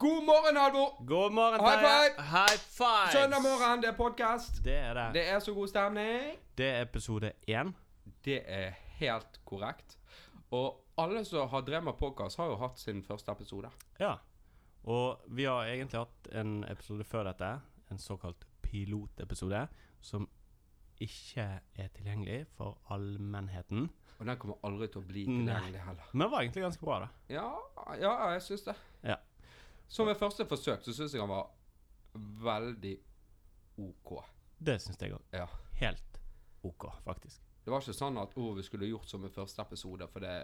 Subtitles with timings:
[0.00, 1.04] God morgen, Halvor!
[1.04, 2.22] God morgen, High five!
[2.24, 3.12] High five!
[3.12, 4.64] Søndag morgen, det er podkast.
[4.64, 5.04] Det er det.
[5.14, 6.38] Det er så god stemning.
[6.58, 7.72] Det er episode én.
[8.24, 9.98] Det er helt korrekt.
[10.50, 13.68] Og alle som har drevet med podkast, har jo hatt sin første episode.
[14.00, 14.14] Ja.
[14.84, 17.52] Og vi har egentlig hatt en episode før dette,
[17.90, 19.66] en såkalt pilotepisode,
[20.00, 20.30] som
[20.96, 23.90] ikke er tilgjengelig for allmennheten.
[24.18, 26.08] Og den kommer aldri til å bli tilgjengelig heller.
[26.12, 27.34] Men det var egentlig ganske bra, da.
[27.36, 27.50] Ja,
[28.00, 28.80] ja jeg syns det.
[29.04, 29.20] Ja.
[29.90, 31.48] Som ved første forsøk så syns jeg han var
[32.46, 32.94] veldig
[33.82, 34.12] OK.
[34.58, 35.24] Det syns jeg òg.
[35.34, 35.48] Ja.
[35.80, 36.20] Helt
[36.62, 37.42] OK, faktisk.
[37.64, 40.34] Det var ikke sånn at oh, vi skulle gjort som i første episode, for det,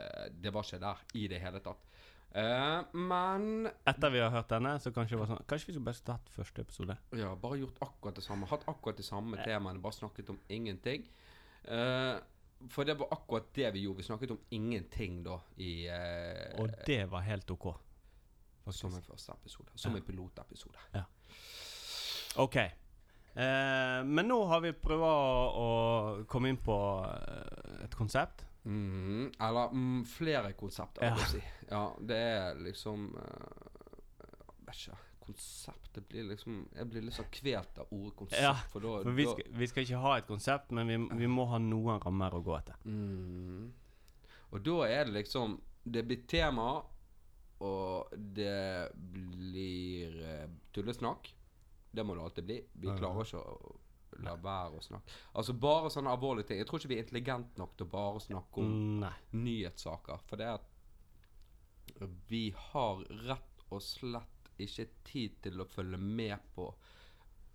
[0.43, 1.87] det var ikke der i det hele tatt.
[2.37, 5.87] Uh, men Etter vi har hørt denne, så kanskje det var sånn Kanskje vi skulle
[5.87, 6.97] bare tatt første episode?
[7.17, 8.49] Ja, bare gjort akkurat det samme.
[8.51, 11.07] Hatt akkurat de samme temaene, bare snakket om ingenting.
[11.65, 12.19] Uh,
[12.73, 14.03] for det var akkurat det vi gjorde.
[14.03, 17.71] Vi snakket om ingenting da i uh, Og det var helt OK.
[18.73, 19.71] Som en første episode.
[19.75, 19.99] Som Ja.
[19.99, 21.05] en pilotepisode.
[22.37, 22.57] OK.
[22.57, 28.45] Eh, men nå har vi prøvd å komme inn på eh, et konsept.
[28.67, 29.33] Mhm.
[29.41, 31.17] Eller mm, flere konsepter, Ja.
[31.31, 31.43] si.
[31.71, 34.25] Ja, det er liksom uh,
[34.67, 34.97] Vet ikke.
[35.27, 38.43] Konseptet blir liksom Jeg blir litt sånn kvelt av ordet konsept.
[38.43, 40.97] Ja, for da, For vi da- skal, vi skal ikke ha et konsept, men vi,
[41.23, 42.75] vi må ha noen rammer å gå etter.
[42.85, 43.73] Mm.
[44.53, 46.83] Og da er det liksom Det blir tema,
[47.65, 51.31] og det blir eh, tullesnakk.
[51.97, 52.57] Det må det alltid bli.
[52.83, 53.77] Vi klarer ikke å
[54.25, 55.13] la være å snakke.
[55.37, 56.59] Altså bare sånne alvorlige ting.
[56.61, 59.15] Jeg tror ikke vi er intelligente nok til å bare snakke om Mm, Nei.
[59.33, 60.21] nyhetssaker.
[60.29, 60.67] For det at
[62.29, 66.69] vi har rett og slett ikke tid til å følge med på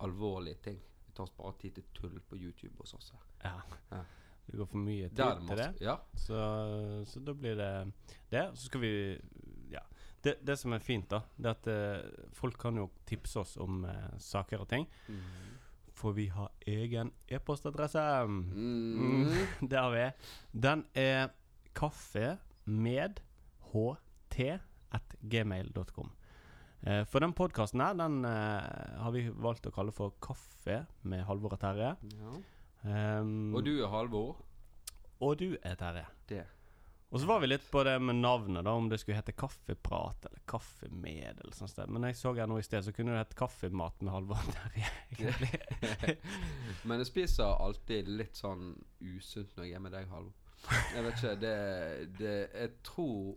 [0.02, 0.80] alvorlige ting.
[1.06, 3.12] Vi tar oss bare tid til tull på YouTube hos oss.
[3.12, 3.24] her.
[3.44, 3.78] Ja.
[3.90, 4.02] Ja.
[4.46, 5.68] Det går for mye tid er til det.
[5.80, 5.96] Ja.
[6.18, 6.38] Så,
[7.06, 7.70] så da blir det
[8.30, 8.44] det.
[8.58, 8.92] Så skal vi.
[10.22, 13.56] Det, det som er fint, da, det er at eh, folk kan jo tipse oss
[13.60, 14.86] om eh, saker og ting.
[15.98, 18.00] For vi har egen e-postadresse.
[18.26, 19.32] Mm.
[19.70, 20.04] Det har vi.
[20.54, 21.28] Den er
[21.76, 23.20] kaffe med
[23.72, 24.38] ht
[24.92, 26.10] at gmail.com.
[26.86, 31.22] Eh, for den podkasten her, den eh, har vi valgt å kalle for Kaffe med
[31.28, 31.92] Halvor og Terje.
[32.18, 32.32] Ja.
[33.22, 34.40] Um, Og du er Halvor.
[35.22, 36.06] og du er Terje.
[36.28, 36.42] Det.
[37.12, 40.24] Og så var vi litt på det med navnet, da, om det skulle hete Kaffeprat
[40.30, 41.42] eller Kaffemed.
[41.42, 41.90] eller sånt sted.
[41.92, 46.16] Men jeg så her nå i sted, så kunne det hett Kaffemat med Halvor der.
[46.88, 48.70] Men jeg spiser alltid litt sånn
[49.04, 50.32] usunt når jeg er med deg, Halvor.
[50.94, 51.56] Jeg vet ikke, det,
[52.16, 53.34] det Jeg tror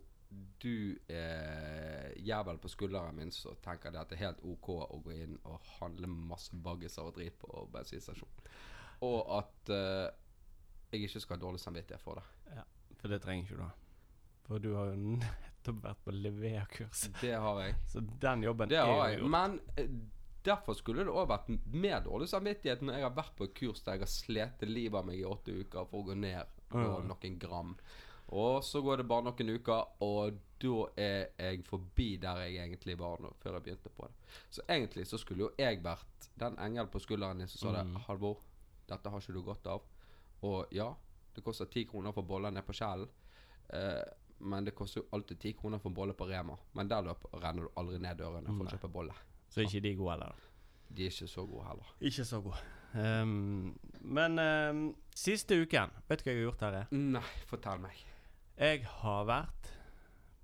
[0.63, 5.01] du er jævel på skulderen min som tenker det at det er helt OK å
[5.03, 8.47] gå inn og handle masse baggiser og drit på bensinstasjonen.
[9.03, 10.07] Og at uh,
[10.91, 12.34] jeg ikke skal ha dårlig samvittighet for det.
[13.01, 13.69] For det trenger ikke du.
[14.45, 17.07] For du har jo nettopp vært på leverkurs.
[17.21, 17.75] Det har jeg.
[17.91, 19.19] Så den jobben Det har jeg.
[19.19, 19.31] gjort.
[19.35, 19.89] Men eh,
[20.45, 23.97] derfor skulle det òg vært mer dårlig samvittighet når jeg har vært på kurs der
[23.97, 27.39] jeg har slitt livet av meg i åtte uker for å gå ned på noen
[27.41, 27.75] gram.
[28.35, 32.95] Og så går det bare noen uker, og da er jeg forbi der jeg egentlig
[32.97, 34.31] var nå, før jeg begynte på det.
[34.49, 37.83] Så egentlig så skulle jo jeg vært den engelen på skulderen din som sa det.
[37.85, 37.99] Mm.
[38.07, 38.39] 'Halvor,
[38.89, 39.85] dette har ikke du godt av.'
[40.45, 40.87] Og ja,
[41.35, 43.09] det koster ti kroner for boller ned på Kjellen.
[43.73, 44.03] Eh,
[44.45, 46.57] men det koster jo alltid ti kroner for en bolle på Rema.
[46.75, 49.15] Men der løp, renner du aldri ned dørene for å kjøpe bolle.
[49.49, 50.41] Så er ikke de gode heller.
[50.95, 51.93] De er ikke så gode heller.
[52.09, 52.59] Ikke så gode.
[52.95, 54.81] Um, men um,
[55.15, 56.77] siste uken, vet du hva jeg har gjort her?
[56.83, 56.91] er?
[56.95, 58.03] Nei, fortell meg.
[58.59, 59.71] Jeg har vært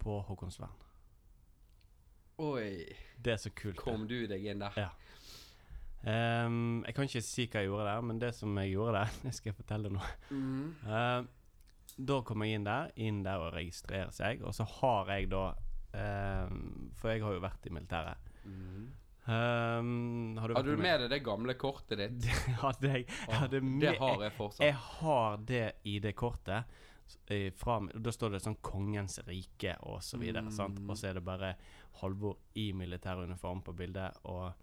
[0.02, 0.80] på Håkonsvern.
[2.42, 2.88] Oi,
[3.22, 3.78] Det er så kult.
[3.78, 4.74] kom du deg inn der?
[4.80, 4.90] Ja.
[6.10, 9.18] Ehm, jeg kan ikke si hva jeg gjorde der, men det som jeg gjorde der,
[9.26, 10.08] det skal jeg fortelle nå.
[10.32, 10.64] Mm.
[10.88, 15.30] Uh, da kom jeg inn der, inn der og registrerer seg, og så har jeg
[15.34, 18.30] da um, For jeg har jo vært i militæret.
[18.48, 18.90] Mm.
[19.22, 22.16] Um, har du vært Hadde du med deg det gamle kortet ditt?
[22.26, 23.06] Det hadde jeg.
[23.06, 24.66] jeg hadde det med, har jeg fortsatt.
[24.66, 26.80] Jeg har det ID-kortet.
[27.60, 30.50] fra Da står det sånn 'Kongens rike' og så videre.
[30.52, 30.80] sant?
[30.80, 30.90] Mm.
[30.90, 31.54] Og så er det bare
[32.02, 34.18] Halvor i militæruniform på bildet.
[34.24, 34.54] Og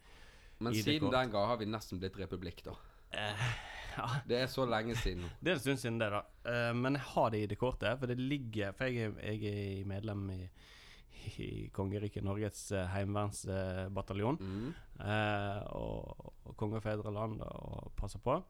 [0.58, 2.74] Men siden den gang har vi nesten blitt republikk, da.
[3.10, 3.44] eh,
[3.96, 5.26] ja, Det er så lenge siden.
[5.42, 6.22] Det er en stund siden det, da.
[6.50, 10.40] Eh, men jeg har det ID-kortet, for det ligger For jeg jeg er medlem i,
[11.38, 14.38] i Kongeriket Norges uh, heimevernsbataljon.
[14.40, 14.74] Mm.
[15.04, 18.40] eh, og, og konge og fedreland og passer på.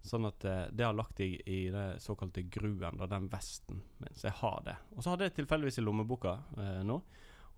[0.00, 4.14] Sånn at eh, det har lagt i, i det såkalte gruen, da, den vesten min.
[4.16, 4.76] Så jeg har det.
[4.96, 6.96] Og så hadde jeg tilfeldigvis i lommeboka eh, nå.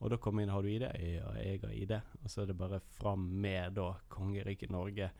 [0.02, 0.82] Og da kom jeg inn, har du ID?
[0.98, 1.92] Ja, jeg har ID.
[2.24, 5.12] Og så er det bare fram med da kongeriket Norge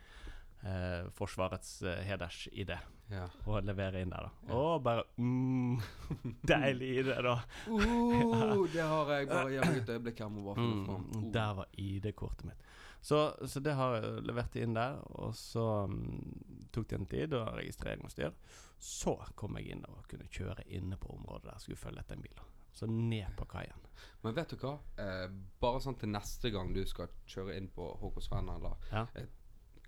[0.63, 2.79] eh, Forsvarets eh, hedersidé
[3.13, 3.27] Ja.
[3.47, 4.31] og levere inn der, da.
[4.49, 4.55] Ja.
[4.59, 5.81] Og bare mm,
[6.51, 7.35] Deilig ID, da.
[7.69, 9.29] Uh, det har jeg.
[9.31, 10.31] Bare gjennom et øyeblikk her.
[10.33, 11.05] Må bare finne Mm, fram.
[11.17, 11.27] Uh.
[11.35, 12.65] der var ID-kortet mitt.
[13.03, 13.19] Så,
[13.51, 16.33] så det har jeg levert inn der, og så um,
[16.73, 18.31] tok det en tid, og registrering og styr.
[18.79, 21.59] Så kom jeg inn og kunne kjøre inne på området der.
[21.63, 22.35] Skulle følge etter en bil.
[22.39, 22.47] da.
[22.73, 23.79] Så ned på kaien.
[24.23, 24.79] Men vet du hva?
[24.99, 25.29] Eh,
[25.61, 29.07] bare sånn til neste gang du skal kjøre inn på Håkonsvern eller Ja.
[29.15, 29.31] et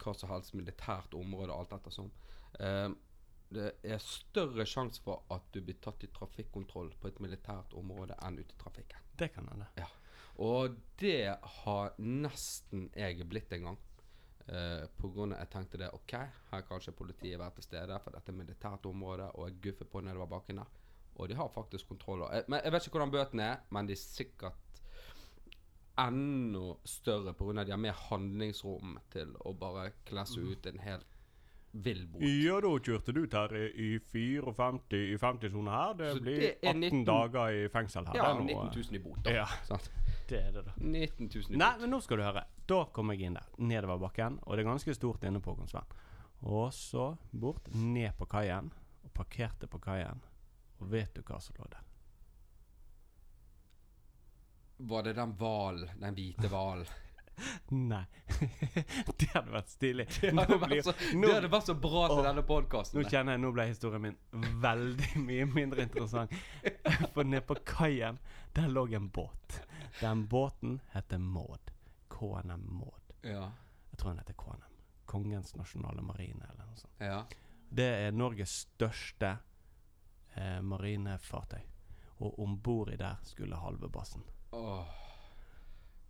[0.03, 2.11] hva som helst militært område, alt ettersom.
[2.61, 2.91] Eh,
[3.55, 8.17] det er større sjanse for at du blir tatt i trafikkontroll på et militært område
[8.27, 8.99] enn ute i trafikken.
[9.17, 9.69] Det kan hende.
[10.43, 13.83] Og det har nesten jeg blitt en gang.
[14.45, 16.13] Uh, på grunn av jeg tenkte det OK,
[16.51, 19.89] her kan ikke politiet være til stede, for dette er militært område, og jeg guffer
[19.89, 20.75] på nedover bakken der.
[21.17, 22.33] Og de har faktisk kontroller.
[22.35, 24.81] Jeg, men jeg vet ikke hvordan bøtene er, men de er sikkert
[25.99, 27.65] enda større pga.
[27.65, 31.07] de har mer handlingsrom til å bare klesse ut en helt
[31.75, 32.23] vill bot.
[32.23, 35.95] Ja, da kjørte du Terje i 54 i 50-sone her.
[35.99, 38.19] Det Så blir det er 18 19 dager i fengsel her.
[38.19, 39.35] Ja, Det er 19 000 i bot, da.
[39.41, 39.91] Ja, Sant?
[40.29, 40.75] det er det, da.
[40.79, 42.45] 19 000 i Nei, men nå skal du høre.
[42.71, 45.99] Da kom jeg inn der, nedover bakken, og det er ganske stort inne på Håkonsvern.
[46.45, 48.71] Og så bort, ned på kaien,
[49.05, 50.23] og parkerte på kaien.
[50.81, 51.83] Og vet du hva som lå der?
[54.77, 55.91] Var det den hvalen?
[56.01, 56.87] Den hvite hvalen?
[57.69, 58.05] Nei.
[59.19, 60.07] det hadde vært stilig.
[60.21, 63.01] Det hadde vært så, nå, det hadde vært så bra til å, denne podkasten.
[63.01, 64.19] nå kjenner jeg, nå ble historien min
[64.63, 66.35] veldig mye mindre interessant.
[67.15, 68.21] For nede på kaien,
[68.55, 69.61] der lå en båt.
[70.01, 71.73] Den båten heter Maud.
[72.15, 73.17] KNM Maud.
[73.27, 73.49] Ja.
[73.91, 74.71] Jeg tror den heter KNM.
[75.11, 76.95] Kongens nasjonale marine, eller noe sånt.
[77.03, 77.25] ja.
[77.75, 79.33] Det er Norges største
[80.37, 81.63] eh, marinefartøy.
[82.25, 84.23] Og om bord i der skulle halvebassen.
[84.55, 85.01] Åh.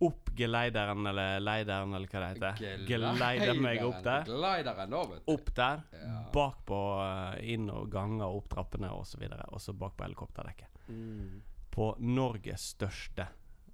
[0.05, 2.85] Opp geleideren, eller leideren, eller hva det heter.
[2.87, 4.25] Geleider meg opp der.
[4.27, 5.31] Geleideren, da, vet du.
[5.33, 5.83] Opp der.
[6.01, 6.17] Ja.
[6.33, 9.23] Bakpå, eh, inn og ganger, opp trappene osv.
[9.47, 10.81] Og så bak på helikopterdekket.
[10.89, 11.41] Mm.
[11.71, 13.27] På Norges største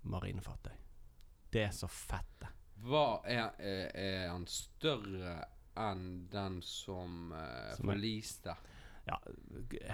[0.04, 0.78] marinefartøy.
[1.52, 2.54] Det er så fett, det.
[2.86, 5.36] Hva er, er, er han større
[5.78, 8.56] enn den som, uh, Som er- forliste?
[9.12, 9.18] Ja,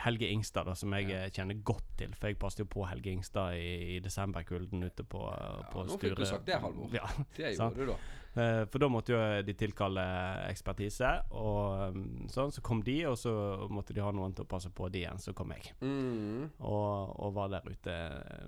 [0.04, 1.24] Helge Ingstad, da, som jeg Ja.
[1.26, 2.12] eh, kjenner godt til.
[2.14, 5.98] For jeg passet jo på Helge Ingstad i, i desemberkulden ute på, ja, på nå
[5.98, 6.94] fikk du sagt det, Halvor.
[6.94, 7.98] Ja, Det gjorde du, da.
[8.38, 10.04] Eh, For da måtte jo de tilkalle
[10.52, 12.52] ekspertise, og um, sånn.
[12.54, 13.34] Så kom de, og så
[13.74, 15.18] måtte de ha noen til å passe på de igjen.
[15.24, 15.72] Så kom jeg.
[15.82, 16.52] Mm.
[16.60, 17.96] Og, og var der ute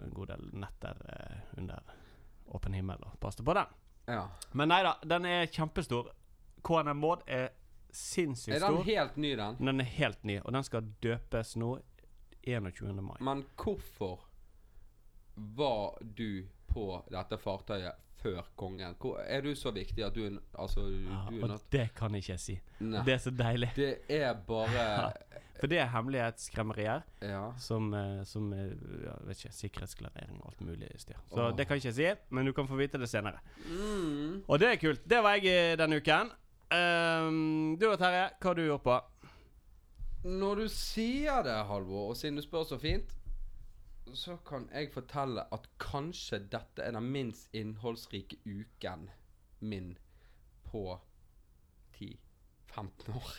[0.05, 1.81] en god del netter eh, under
[2.53, 3.73] åpen himmel og passet på den.
[4.09, 4.27] Ja.
[4.53, 6.11] Men nei da, den er kjempestor.
[6.65, 7.49] KNM Maud er
[7.91, 8.83] sinnssykt Er den stor.
[8.83, 9.55] helt ny, den?
[9.59, 11.79] Den er helt ny, og den skal døpes nå
[12.43, 12.93] 21.
[13.01, 13.17] mai.
[13.19, 14.19] Men hvorfor
[15.35, 18.95] var du på dette fartøyet før kongen?
[18.99, 22.13] Hvor, er du så viktig at du er Altså, Ja, du er og det kan
[22.13, 22.59] jeg ikke si.
[22.79, 23.03] Nei.
[23.05, 23.71] Det er så deilig.
[23.75, 25.13] Det er bare
[25.59, 27.51] For det er hemmelighetskremmerier Ja.
[27.57, 31.17] som, eh, som eh, ja, vet ikke, sikkerhetsklarering og alt mulig styr.
[31.27, 31.55] Så oh.
[31.55, 33.41] det kan jeg ikke si, men du kan få vite det senere.
[33.67, 34.43] Mm.
[34.47, 35.03] Og det er kult.
[35.03, 36.31] Det var jeg denne uken.
[36.73, 38.29] Ehm, du og Terje.
[38.37, 38.97] Hva har du gjort på?
[40.29, 43.15] Når du sier det, Halvor, og siden du spør så fint,
[44.13, 49.07] så kan jeg fortelle at kanskje dette er den minst innholdsrike uken
[49.61, 49.93] min
[50.65, 50.83] på
[51.97, 53.29] 10-15 år.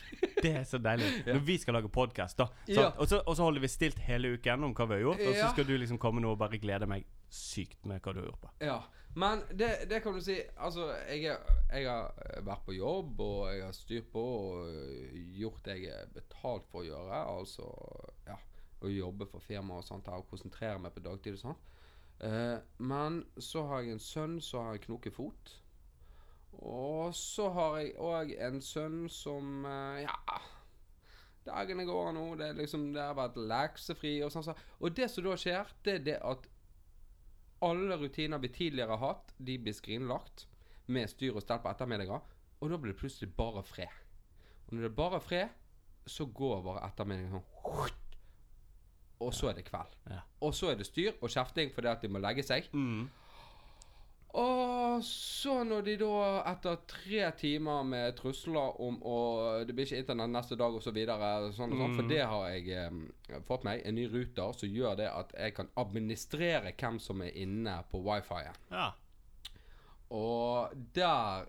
[0.41, 1.11] Det er så deilig.
[1.27, 1.35] Ja.
[1.35, 2.47] Når vi skal lage podkast, da.
[2.67, 2.89] Ja.
[2.97, 5.37] Og, så, og så holder vi stilt hele uken om hva vi har gjort, og
[5.37, 8.31] så skal du liksom komme nå og bare glede meg sykt med hva du har
[8.31, 8.51] gjort på.
[8.65, 8.79] Ja,
[9.15, 11.35] men det, det kan du si Altså, jeg,
[11.71, 12.13] jeg har
[12.45, 16.81] vært på jobb, og jeg har styrt på og gjort det jeg er betalt for
[16.83, 17.19] å gjøre.
[17.37, 17.67] Altså,
[18.27, 18.37] ja,
[18.81, 21.59] å jobbe for firma og sånt og konsentrere meg på dagtid og sånn.
[22.21, 25.55] Eh, men så har jeg en sønn som har en knokefot.
[26.61, 30.41] Og så har jeg òg en sønn som eh, Ja
[31.41, 34.43] Dagene går nå, det, liksom, det har vært leksefri og sånn.
[34.45, 36.43] så- Og det som da skjer, det er det at
[37.61, 40.47] alle rutiner vi tidligere har hatt, de blir skrinlagt
[40.91, 42.21] med styr og stell på ettermiddager.
[42.61, 43.99] Og da blir det plutselig bare fred.
[44.67, 45.57] Og når det er bare fred,
[46.09, 47.97] så går bare ettermiddagen sånn
[49.21, 49.97] Og så er det kveld.
[50.09, 50.21] Ja.
[50.41, 52.69] Og så er det styr og kjefting fordi at de må legge seg.
[54.39, 56.11] Og så når de da,
[56.51, 59.17] etter tre timer med trusler om å
[59.67, 62.09] Det blir ikke internett neste dag og så videre, sånn og sånn, for Mm.
[62.09, 63.81] det har jeg eh, fått meg.
[63.85, 67.99] En ny ruter som gjør det at jeg kan administrere hvem som er inne på
[68.05, 68.55] wifi-en.
[68.71, 68.91] Ja.
[70.11, 71.45] Og der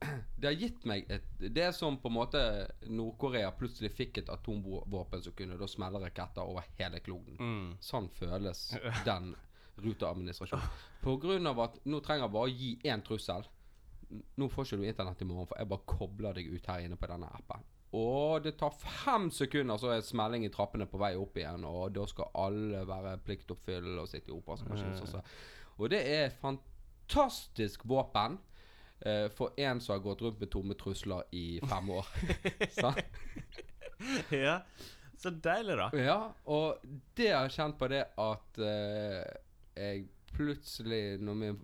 [0.40, 2.40] Det har gitt meg et Det er som på en måte
[2.88, 7.36] Nord-Korea plutselig fikk et atomvåpen som kunne da smelle raketter over hele kloden.
[7.36, 7.66] Mm.
[7.84, 8.70] Sånn føles
[9.04, 9.34] den
[11.22, 13.46] grunn av at nå trenger jeg bare å gi én trussel.
[14.10, 16.98] Nå får ikke du internett i morgen, for jeg bare kobler deg ut her inne
[16.98, 17.62] på denne appen.
[17.96, 21.64] Og det tar fem sekunder, så er smelling i trappene på vei opp igjen.
[21.66, 25.24] Og da skal alle være pliktoppfyllende og sitte i oppvaskmaskin.
[25.80, 28.38] Og det er fantastisk våpen
[29.00, 32.14] eh, for en som har gått rundt med tomme trusler i fem år.
[34.32, 34.62] Ja.
[35.20, 35.90] Så deilig, da.
[36.00, 36.80] Ja, og
[37.18, 39.26] det har jeg kjent på det at eh,
[39.76, 41.58] jeg plutselig, når min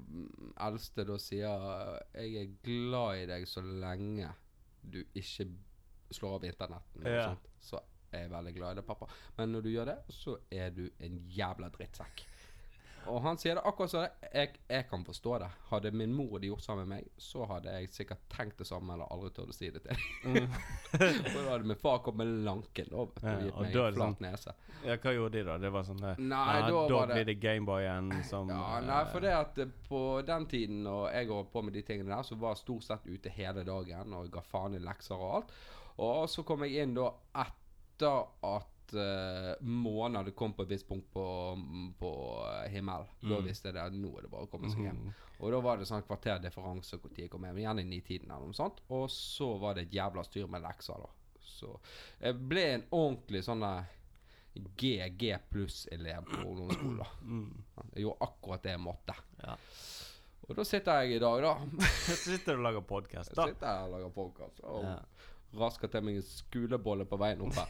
[0.60, 4.32] eldste da sier 'Jeg er glad i deg så lenge
[4.82, 5.48] du ikke
[6.10, 7.25] slår av internetten', Ja.
[7.28, 7.80] sånt, så
[8.12, 9.06] er jeg veldig glad i deg, pappa.
[9.36, 12.25] Men når du gjør det, så er du en jævla drittsekk.
[13.10, 14.06] Og han sier det akkurat sånn.
[14.32, 15.48] Jeg, jeg kan forstå det.
[15.70, 18.94] Hadde min mor det gjort sammen med meg, så hadde jeg sikkert tenkt det samme
[18.94, 20.56] eller aldri turt å si det til mm.
[20.96, 24.16] og da hadde min far kommet lanken og gitt Ja, og meg en flat sånn,
[24.26, 24.54] nese.
[24.86, 25.56] Ja, hva gjorde de, da?
[25.62, 28.86] Det var sånn eh, Nei, ja, da var det blir det Gameboyen som Ja, eh,
[28.90, 32.14] nei, for det at eh, på den tiden og jeg holdt på med de tingene
[32.14, 35.36] der, så var jeg stort sett ute hele dagen og ga faen i lekser og
[35.40, 35.52] alt.
[36.04, 37.10] Og så kom jeg inn da
[37.40, 41.24] etter at uh, månen hadde kommet på et visst punkt på,
[41.98, 42.10] på
[42.46, 43.06] eh, himmelen.
[43.22, 43.44] Da Mm.
[43.46, 44.96] visste jeg det at nå er det bare å komme seg hjem.
[45.02, 45.14] Mhm.
[45.40, 47.56] Og da var det sånn kvarter differanse tid jeg kom hjem.
[47.58, 48.78] Gjerne i nitiden eller noe sånt.
[48.90, 51.10] Og så var det et jævla styr med lekser, da.
[51.46, 51.78] Så
[52.20, 53.62] jeg ble en ordentlig sånn
[54.76, 56.96] GG pluss-elev på ungdomsskolen.
[57.02, 57.06] da.
[57.22, 57.64] Mm.
[57.94, 59.14] Jeg gjorde akkurat det jeg måtte.
[59.42, 59.56] Ja.
[60.48, 61.54] Og da sitter jeg i dag, da.
[62.06, 63.46] Så sitter du og lager podkast, Jeg da.
[63.50, 64.96] sitter her og lager podkast og Ja.
[65.60, 67.68] rasker til meg en skulebolle på veien opp her.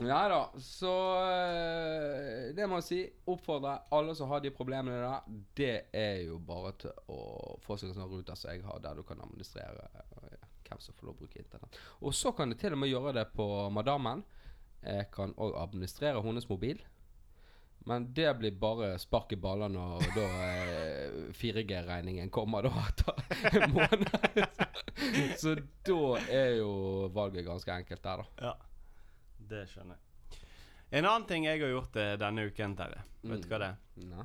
[0.00, 0.92] Nei da, så
[1.28, 3.00] eh, Det må jeg si.
[3.30, 5.40] Oppfordre alle som har de problemene der.
[5.56, 7.20] Det er jo bare til å
[7.64, 10.96] få seg en sånn ruter som jeg har, der du kan administrere eh, hvem som
[10.96, 11.80] får lov å bruke internett.
[12.00, 14.24] Og så kan du til og med gjøre det på madammen.
[14.80, 16.80] Jeg kan òg administrere hennes mobil.
[17.88, 23.72] Men det blir bare spark i ballene når da eh, 4G-regningen kommer da etter en
[23.76, 24.10] måned.
[25.40, 25.54] Så
[25.88, 26.72] da er jo
[27.16, 28.50] valget ganske enkelt der, da.
[28.50, 28.56] Ja.
[29.50, 30.06] Det skjønner jeg.
[30.90, 33.02] En annen ting jeg har gjort eh, denne uken, Terje.
[33.30, 34.06] Vet du hva det er?
[34.10, 34.24] Nei.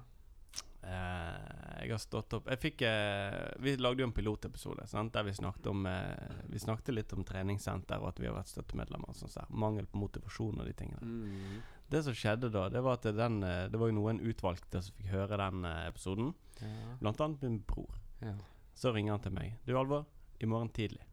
[0.86, 5.10] Eh, jeg har stått opp Jeg fikk eh, Vi lagde jo en pilotepisode sant?
[5.16, 8.52] der vi snakket om eh, Vi snakket litt om treningssenter og at vi har vært
[8.54, 9.10] støttemedlemmer.
[9.10, 9.48] Og sånt så.
[9.50, 11.02] Mangel på motivasjon og de tingene.
[11.02, 11.64] Mm.
[11.90, 14.98] Det som skjedde da, det var at den eh, Det var jo noen utvalgte som
[14.98, 16.34] fikk høre den eh, episoden.
[16.62, 16.98] Ja.
[17.02, 17.98] Blant annet min bror.
[18.22, 18.38] ja.
[18.76, 19.54] Så ringer han til meg.
[19.64, 20.04] Du, Alvor.
[20.44, 21.06] I morgen tidlig.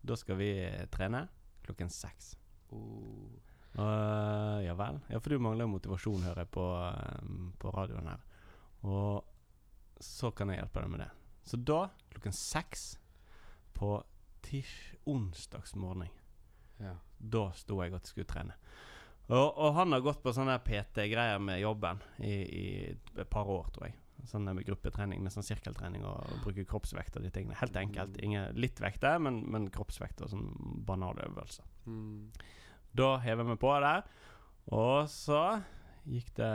[0.00, 1.26] Da skal vi eh, trene
[1.66, 2.34] klokken seks.
[2.74, 3.30] Oh.
[3.78, 5.00] Uh, ja vel.
[5.10, 8.20] Ja, for du mangler motivasjon, hører jeg på, eh, på radioen her.
[8.86, 9.24] Og
[10.04, 11.08] så kan jeg hjelpe deg med det.
[11.44, 11.80] Så da,
[12.12, 12.84] klokken seks
[13.74, 13.96] på
[14.44, 16.10] tisj onsdagsmorgen,
[16.78, 16.94] Ja.
[17.18, 18.54] da sto jeg at jeg skulle trene.
[19.28, 23.70] Og, og han har gått på sånne PT-greier med jobben i, i et par år,
[23.72, 23.96] tror jeg.
[24.28, 27.56] Sånn med gruppetrening med sånn sirkeltrening og, og bruke kroppsvekt og de tingene.
[27.60, 28.20] Helt enkelt.
[28.24, 30.46] Ingen, litt vekt der, men, men kroppsvekt og sånn
[30.86, 31.66] banale øvelser.
[31.88, 32.30] Mm.
[32.96, 34.04] Da hever vi på der.
[34.74, 35.40] Og så
[36.08, 36.50] gikk det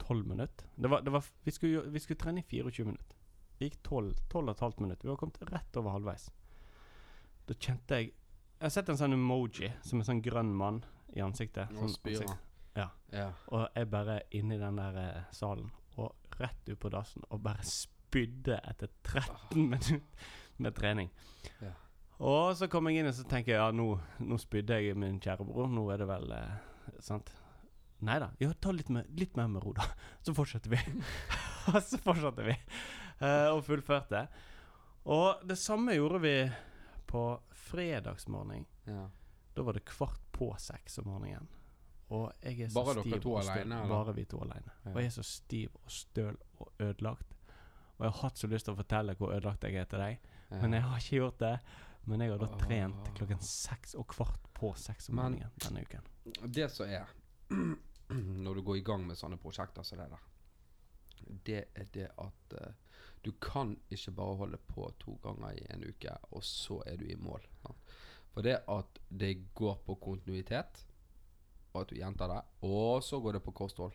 [0.00, 0.66] tolv minutter.
[0.76, 3.16] Det var, det var, vi, skulle, vi skulle trene i 24 minutter.
[3.58, 5.04] Det gikk 12, 12 og et halvt minutt.
[5.04, 6.30] Vi var kommet rett over halvveis.
[7.48, 8.12] Da kjente jeg
[8.60, 10.82] Jeg har sett en sånn emoji som en sånn grønn mann
[11.16, 11.70] i ansiktet.
[11.72, 12.34] Sånn ansikt.
[12.76, 12.90] Ja.
[13.08, 13.30] Ja.
[13.48, 17.64] Og jeg bare inni den der eh, salen og rett ut på dassen og bare
[17.64, 20.02] spydde etter 13 minutter
[20.60, 21.08] med trening.
[21.64, 21.72] Ja.
[22.20, 23.86] Og så kom jeg inn og så tenker jeg ja, nå,
[24.20, 25.70] nå spydde jeg min kjære bror.
[25.72, 26.58] Nå er det vel eh,
[27.00, 27.30] sant?
[28.04, 28.30] Nei da.
[28.40, 29.84] Ja, ta litt, med, litt mer med ro, da.
[30.24, 30.80] Så fortsetter vi.
[31.72, 32.54] Og så fortsatte vi.
[33.20, 34.26] eh, og fullførte.
[35.12, 36.34] Og det samme gjorde vi
[37.10, 37.24] på
[37.68, 38.66] fredagsmorgen.
[38.88, 39.06] ja.
[39.56, 41.48] Da var det kvart på seks om morgenen.
[42.14, 43.56] Og jeg er så Bare dere stiv to og støl.
[43.58, 43.90] alene, eller?
[43.90, 44.72] Bare vi to alene.
[44.84, 44.92] Ja.
[44.92, 47.34] Og jeg er så stiv og støl og ødelagt.
[47.98, 50.20] Og jeg har hatt så lyst til å fortelle hvor ødelagt jeg er til deg,
[50.50, 50.60] Ja.
[50.62, 51.52] men jeg har ikke gjort det.
[52.10, 55.84] Men jeg har da trent klokken seks og kvart på seks om Men- morgenen denne
[55.86, 56.08] uken.
[56.52, 57.06] Det som er
[58.44, 60.24] Når du går i gang med sånne prosjekter som det der,
[61.46, 62.72] det er det at eh,
[63.22, 67.04] du kan ikke bare holde på to ganger i en uke, og så er du
[67.06, 67.44] i mål.
[67.62, 67.92] sant?
[68.34, 70.82] For det at det går på kontinuitet,
[71.72, 73.92] og at du gjentar det, og så går det på kosthold.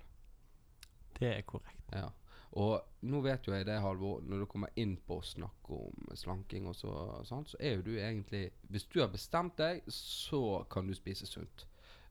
[1.20, 1.84] Det er korrekt.
[1.92, 2.08] Ja.
[2.56, 6.12] Og nå vet jo jeg det, Halvor, når du kommer inn på å snakke om
[6.16, 6.94] slanking og så,
[7.28, 11.28] sånn, så er jo du egentlig Hvis du har bestemt deg, så kan du spise
[11.28, 11.66] sunt.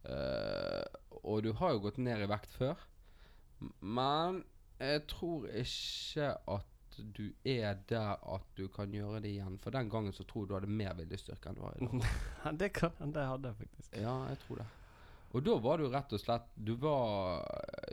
[0.04, 0.84] Uh,
[1.22, 2.82] og du har jo gått ned i vekt før,
[3.80, 4.42] men
[4.76, 9.56] jeg tror ikke at du er der at du kan gjøre det igjen.
[9.62, 12.08] For den gangen så tror du hadde mer viljestyrke enn du har i dag.
[12.60, 13.96] Det, kan, det hadde jeg faktisk.
[13.96, 14.66] Ja, jeg tror det.
[15.34, 17.40] Og da var du rett og slett Du var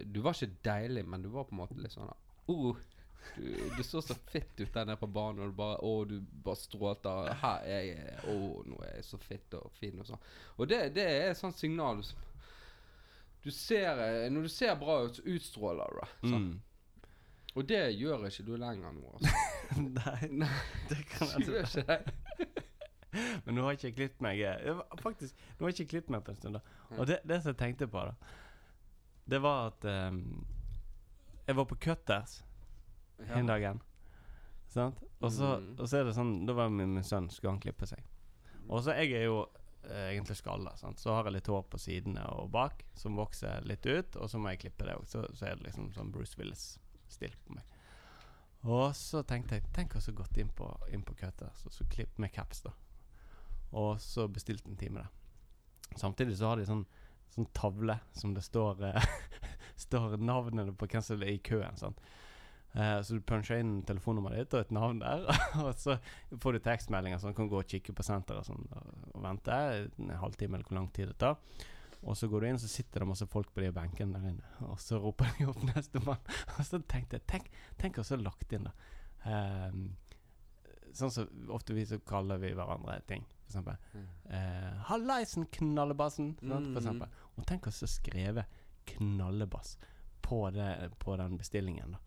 [0.06, 2.12] Du var ikke deilig, men du var på en måte litt sånn
[2.52, 2.88] uh,
[3.36, 3.46] Du,
[3.78, 6.60] du så så fitt ut der nede på banen, og du bare oh, du bare
[6.60, 8.36] strålte Her er jeg Å,
[8.68, 10.26] nå er jeg så fitt og fin og sånn.
[10.58, 12.28] Og det, det er et sånt signal som
[13.46, 16.34] Du ser eh, Når du ser bra ut, så utstråler du det.
[16.34, 16.52] Mm.
[17.56, 19.32] Og det gjør ikke du lenger nå, altså.
[20.00, 22.68] Nei, Nei, det kan jeg gjør ikke det.
[23.46, 24.40] Men nå har jeg ikke klippet meg
[25.02, 26.60] Faktisk, nå har jeg ikke klippet meg på en stund.
[26.60, 28.16] da Og det, det som jeg tenkte på, da
[29.36, 30.22] Det var at ehm,
[31.48, 32.44] Jeg var på Cutters
[33.36, 33.82] en dagen.
[34.72, 35.02] Sant?
[35.22, 35.76] Og så, Mm.
[35.80, 38.00] og så er det sånn Da var min, min sønn skulle han klippe seg.
[38.70, 39.42] Og så jeg er jo
[39.84, 40.76] eh, egentlig skalla.
[40.78, 41.00] sant?
[41.00, 44.38] Så har jeg litt hår på sidene og bak som vokser litt ut, og så
[44.40, 45.06] må jeg klippe det òg.
[45.10, 47.64] Så, så er det liksom sånn Bruce Willis-stil på meg.
[48.64, 51.84] Og så tenkte jeg Tenk å så gått inn på, inn på Cutters og så
[51.90, 52.72] klipp med caps, da.
[53.74, 55.10] Og så bestilte en time der.
[55.98, 56.86] Samtidig så har de sånn,
[57.34, 59.02] sånn tavle som det står eh,
[59.82, 61.80] Står navnene på hvem som er i køen.
[61.80, 61.98] Sånn.
[62.72, 65.26] Uh, så du puncher inn telefonnummeret ditt og et navn der,
[65.66, 65.98] og så
[66.40, 69.58] får du tekstmeldinger så du kan gå og kikke på senteret sånn, og, vente
[70.00, 71.36] en halvtime eller hvor lang tid det tar.
[72.08, 74.54] Og så går du inn, så sitter det masse folk på de benkene der inne.
[74.70, 76.32] Og så roper de opp nestemann.
[76.56, 78.74] Og så tenkte jeg Tenk, tenk å så lagt inn, da.
[79.28, 79.92] Uh,
[80.98, 83.28] sånn som ofte vi så kaller vi hverandre ting.
[83.46, 83.78] For eksempel.
[83.94, 84.08] Mm.
[84.38, 86.34] Eh, 'Hallaisen, knallebassen'.
[86.42, 86.72] Mm.
[86.72, 87.22] For eksempel.
[87.36, 88.61] Og tenk å så skrevet
[88.98, 89.78] 'knallebass'
[90.22, 91.98] på, det, på den bestillingen.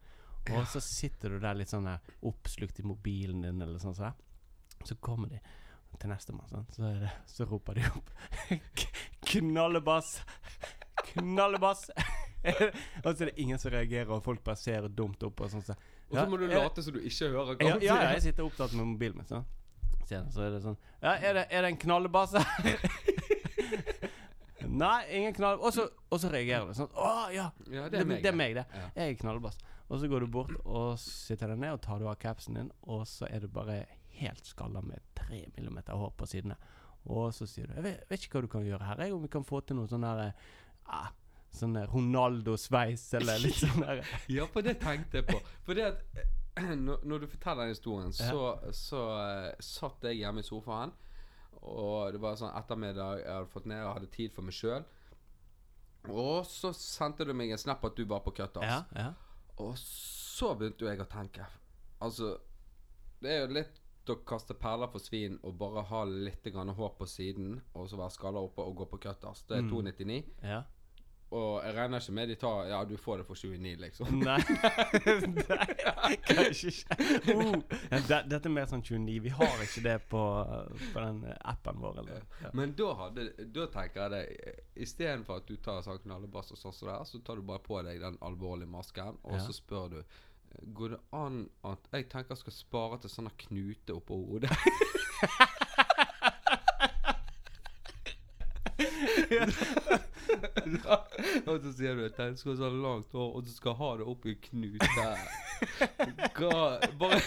[0.46, 3.96] da Og så sitter du der litt sånn der, oppslukt i mobilen din, eller sånn
[3.96, 4.12] sånn.
[4.84, 5.40] Så kommer de
[5.98, 6.66] til nestemann, sånn.
[6.74, 8.10] så, det, så roper de opp
[9.26, 10.20] 'Knallebass!
[11.12, 11.90] Knallebass!'
[13.04, 15.40] og så er det ingen som reagerer, og folk bare ser dumt opp.
[15.40, 15.76] Og sånn så.
[16.10, 18.86] Og så må du late som du ikke hører Ja, ja, jeg sitter opptatt med
[18.94, 19.28] mobilen min.
[19.30, 19.40] Så.
[20.04, 22.74] Så er det sånn Ja, er det, er det en knallebass her?
[24.78, 25.60] Nei, ingen knall...
[25.62, 26.92] Og så, og så reagerer du sånn.
[26.94, 27.48] Å ja!
[27.70, 28.64] Ja, Det, det er meg, det.
[28.74, 28.86] Ja.
[28.96, 29.58] Jeg er knallbass.
[29.88, 32.70] Og så går du bort og sitter deg ned og tar du av capsen din,
[32.88, 33.82] og så er du bare
[34.18, 36.56] helt skalla med tre millimeter hår på sidene.
[37.04, 39.26] Og så sier du Jeg vet, vet ikke hva du kan gjøre her, jeg, om
[39.26, 40.46] vi kan få til noe sånn der eh,
[40.88, 41.10] ah,
[41.54, 44.00] Sånn Ronaldo-sveis eller litt sånn der
[44.32, 45.36] Ja, for det tenkte jeg på.
[45.66, 50.22] For det at eh, når, når du forteller den historien, så, så eh, satt jeg
[50.22, 50.94] hjemme i sofaen.
[51.64, 54.84] Og det var sånn ettermiddag jeg hadde fått ned og hadde tid for meg sjøl.
[56.12, 58.68] Og så sendte du meg en snap at du var på Cutters.
[58.68, 59.12] Ja, ja.
[59.64, 61.44] Og så begynte jo jeg å tenke
[62.02, 62.32] Altså,
[63.22, 66.90] det er jo litt å kaste perler for svin og bare ha litt grann hår
[66.98, 69.44] på siden, og så være skalla oppe og gå på Cutters.
[69.48, 69.70] Det er Mm.
[69.70, 70.24] 299.
[70.42, 70.62] ja.
[71.34, 74.20] Og jeg regner ikke med de tar Ja, du får det for 29, liksom.
[74.22, 74.36] Nei,
[75.40, 76.96] Nei kanskje ikke.
[77.34, 77.56] Oh,
[77.90, 79.16] ja, det, dette er mer sånn 29.
[79.24, 80.20] Vi har ikke det på,
[80.92, 81.18] på den
[81.54, 81.94] appen vår.
[82.04, 82.20] Eller?
[82.44, 82.48] Ja.
[82.54, 83.22] Men da, hadde,
[83.56, 84.22] da tenker jeg det
[84.86, 87.64] Istedenfor at du tar sånn knallebass og sånn som det er, så tar du bare
[87.64, 89.42] på deg den alvorlige masken, og Ja.
[89.48, 90.00] så spør du
[90.70, 94.52] Går det an at Jeg tenker jeg skal spare til sånne knute oppå hodet.
[101.46, 103.90] og så sier du at den skal ha så langt hår, og du skal ha
[104.00, 105.06] det opp i en knute.
[106.36, 106.62] Hva
[106.98, 107.20] Bare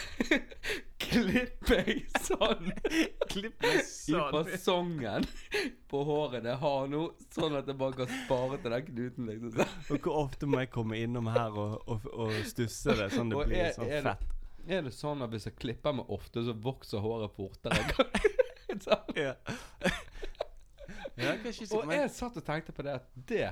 [1.01, 1.89] klipp meg
[2.21, 2.71] sånn
[3.31, 4.17] Klipp meg sånn.
[4.19, 5.27] i fasongen
[5.87, 9.29] på håret jeg har nå, sånn at jeg bare kan spare til den knuten.
[9.31, 13.31] liksom Og hvor ofte må jeg komme innom her og, og, og stusse det sånn
[13.31, 14.33] det Og blir er- sånn er det- fett?
[14.67, 17.79] Er det sånn at hvis jeg klipper meg ofte, så vokser håret fortere?
[18.83, 19.15] Sånn.
[19.15, 19.31] Ja.
[21.17, 23.47] Ikke og jeg satt og tenkte på det at det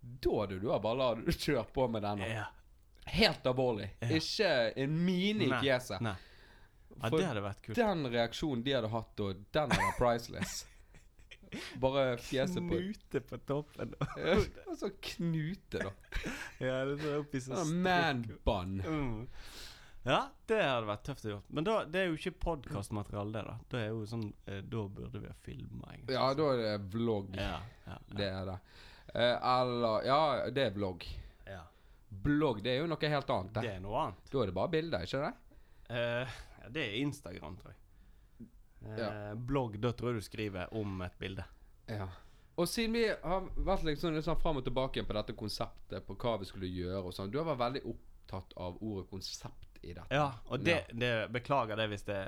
[0.00, 2.28] Da du, du har la du kjøre på med denne.
[2.30, 2.46] ja.
[3.10, 3.88] Helt alvorlig.
[3.98, 4.08] Ja.
[4.14, 6.00] Ikke en mine i Nei, fjeset.
[6.04, 6.12] Nei.
[7.00, 7.76] Ja, For det hadde vært kult.
[7.78, 10.66] den reaksjonen de hadde hatt og den hadde vært priceless.
[11.82, 13.94] Bare fjeset på Knute på toppen.
[14.20, 14.36] Ja,
[14.68, 15.90] Altså knute, da.
[16.60, 18.76] ja, det er oppi så Sånn Man-bun.
[18.84, 19.26] Mm.
[20.04, 21.42] Ja, det hadde vært tøft å gjøre.
[21.52, 23.56] Men da, det er jo ikke podkastmateriale, det, da.
[23.68, 26.14] Da er jo sånn eh, Da burde vi ha filma, egentlig.
[26.16, 27.34] Ja, da er det vlogg.
[27.36, 28.54] Ja, ja, Det er det.
[29.12, 30.20] Eh, eller Ja,
[30.56, 31.04] det er vlogg.
[31.46, 31.60] ja.
[32.10, 33.52] Blogg det er jo noe helt annet.
[33.54, 33.74] Det Det.
[33.76, 34.30] er noe annet.
[34.32, 35.34] Da er det bare bilder, ikke det?
[35.90, 36.32] Eh,
[36.62, 38.48] ja, det er Instagram, tror jeg.
[38.86, 39.34] Eh, Ja.
[39.36, 41.44] Blogg, da tror jeg du skriver om et bilde.
[41.88, 42.08] Ja.
[42.56, 46.16] Og siden vi har vært liksom litt sånn fram og tilbake på dette konseptet, på
[46.16, 49.92] hva vi skulle gjøre og sånn Du har vært veldig opptatt av ordet konsept i
[49.94, 50.08] dette.
[50.14, 50.94] Ja, og det, Ja.
[51.02, 52.18] det Beklager det hvis det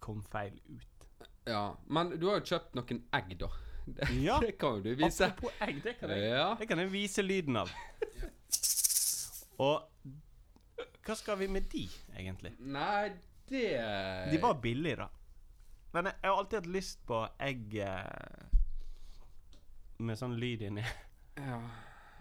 [0.00, 1.06] kom feil ut.
[1.46, 3.48] Ja, Men du har jo kjøpt noen egg, da.
[3.86, 4.38] Det, Ja.
[4.40, 5.26] det kan jo du vise.
[5.28, 6.54] Apropos egg, det kan jeg, Ja.
[6.58, 7.70] det kan jeg vise lyden av.
[9.58, 9.82] Og
[11.04, 11.84] hva skal vi med de,
[12.16, 12.54] egentlig?
[12.60, 13.10] Nei,
[13.50, 15.08] det De var billige, da.
[15.92, 18.48] Men jeg, jeg har alltid hatt lyst på egg eh,
[19.98, 20.82] med sånn lyd inni.
[21.36, 21.60] Ja.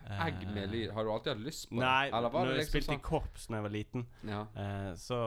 [0.03, 0.91] Egg med lyd.
[0.91, 2.17] Har du alltid hatt lyst på Nei, det?
[2.17, 4.41] Eller var når jeg liksom spilte i sånn korps da jeg var liten, ja.
[4.55, 5.19] eh, så,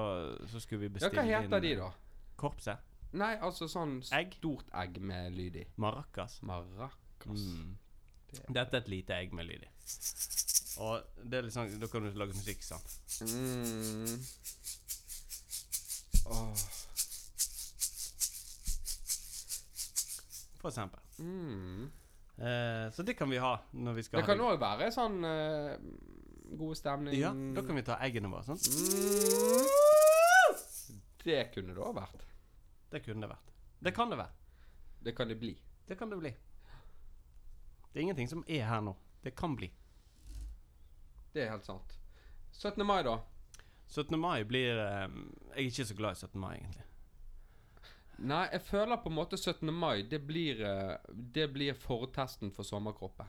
[0.52, 1.88] så skulle vi ja, bestille hva heter de, da?
[2.36, 2.92] Korpset?
[3.16, 4.34] Nei, altså sånn Egg?
[4.36, 5.64] stort egg med lyd i.
[5.80, 6.40] Maracas.
[6.42, 7.46] Maracas.
[7.46, 7.76] Mm.
[8.32, 9.70] Det- Dette er et lite egg med lyd i.
[10.84, 12.98] Og det er litt sånn, da kan du lage musikk, sant.
[13.24, 14.18] Mm.
[16.26, 16.52] Oh.
[20.60, 21.00] For eksempel.
[21.22, 21.86] Mm.
[22.36, 25.76] Eh, så det kan vi ha når vi skal Det kan òg være sånn eh,
[26.60, 27.16] god stemning.
[27.16, 28.44] Ja, da kan vi ta eggene våre.
[28.44, 28.66] Sant?
[28.68, 29.84] mm.
[31.26, 32.26] Det kunne det òg vært.
[32.92, 33.54] Det kunne det vært.
[33.82, 34.34] Det kan det være.
[35.02, 35.56] Det kan det bli.
[35.88, 36.30] Det kan det bli.
[37.90, 38.92] Det er ingenting som er her nå.
[39.24, 39.72] Det kan bli.
[41.34, 41.96] Det er helt sant.
[42.52, 42.86] 17.
[42.86, 43.18] mai, da?
[43.88, 44.18] 17.
[44.20, 45.08] mai blir eh,
[45.56, 46.40] Jeg er ikke så glad i 17.
[46.40, 46.84] mai, egentlig.
[48.18, 49.72] Nei, jeg føler på en måte 17.
[49.74, 53.26] mai Det blir, eh, det blir fortesten for sommerkroppen.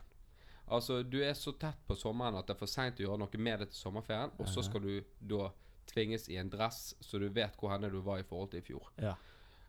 [0.70, 3.38] Altså, du er så tett på sommeren at det er for seint å gjøre noe
[3.40, 5.50] med det til sommerferien, og så skal du da
[5.88, 8.66] tvinges i en dress så du vet hvor henne du var i forhold til i
[8.66, 8.90] fjor.
[9.00, 9.14] Ja.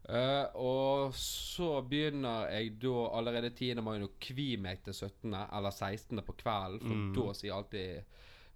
[0.10, 3.82] Uh, og så begynner jeg da allerede 10.
[3.84, 5.34] mai å kvi meg til 17.
[5.36, 6.22] eller 16.
[6.26, 7.14] på kvelden, for Mm.
[7.16, 8.04] da sier alltid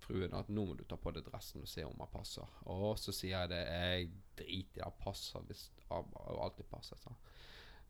[0.03, 2.59] fruen at nå må du ta på deg dressen og se om han passer.
[2.71, 3.61] Og så sier jeg det.
[3.67, 6.99] Jeg driter i det passer hvis alltid passer.
[6.99, 7.13] Så.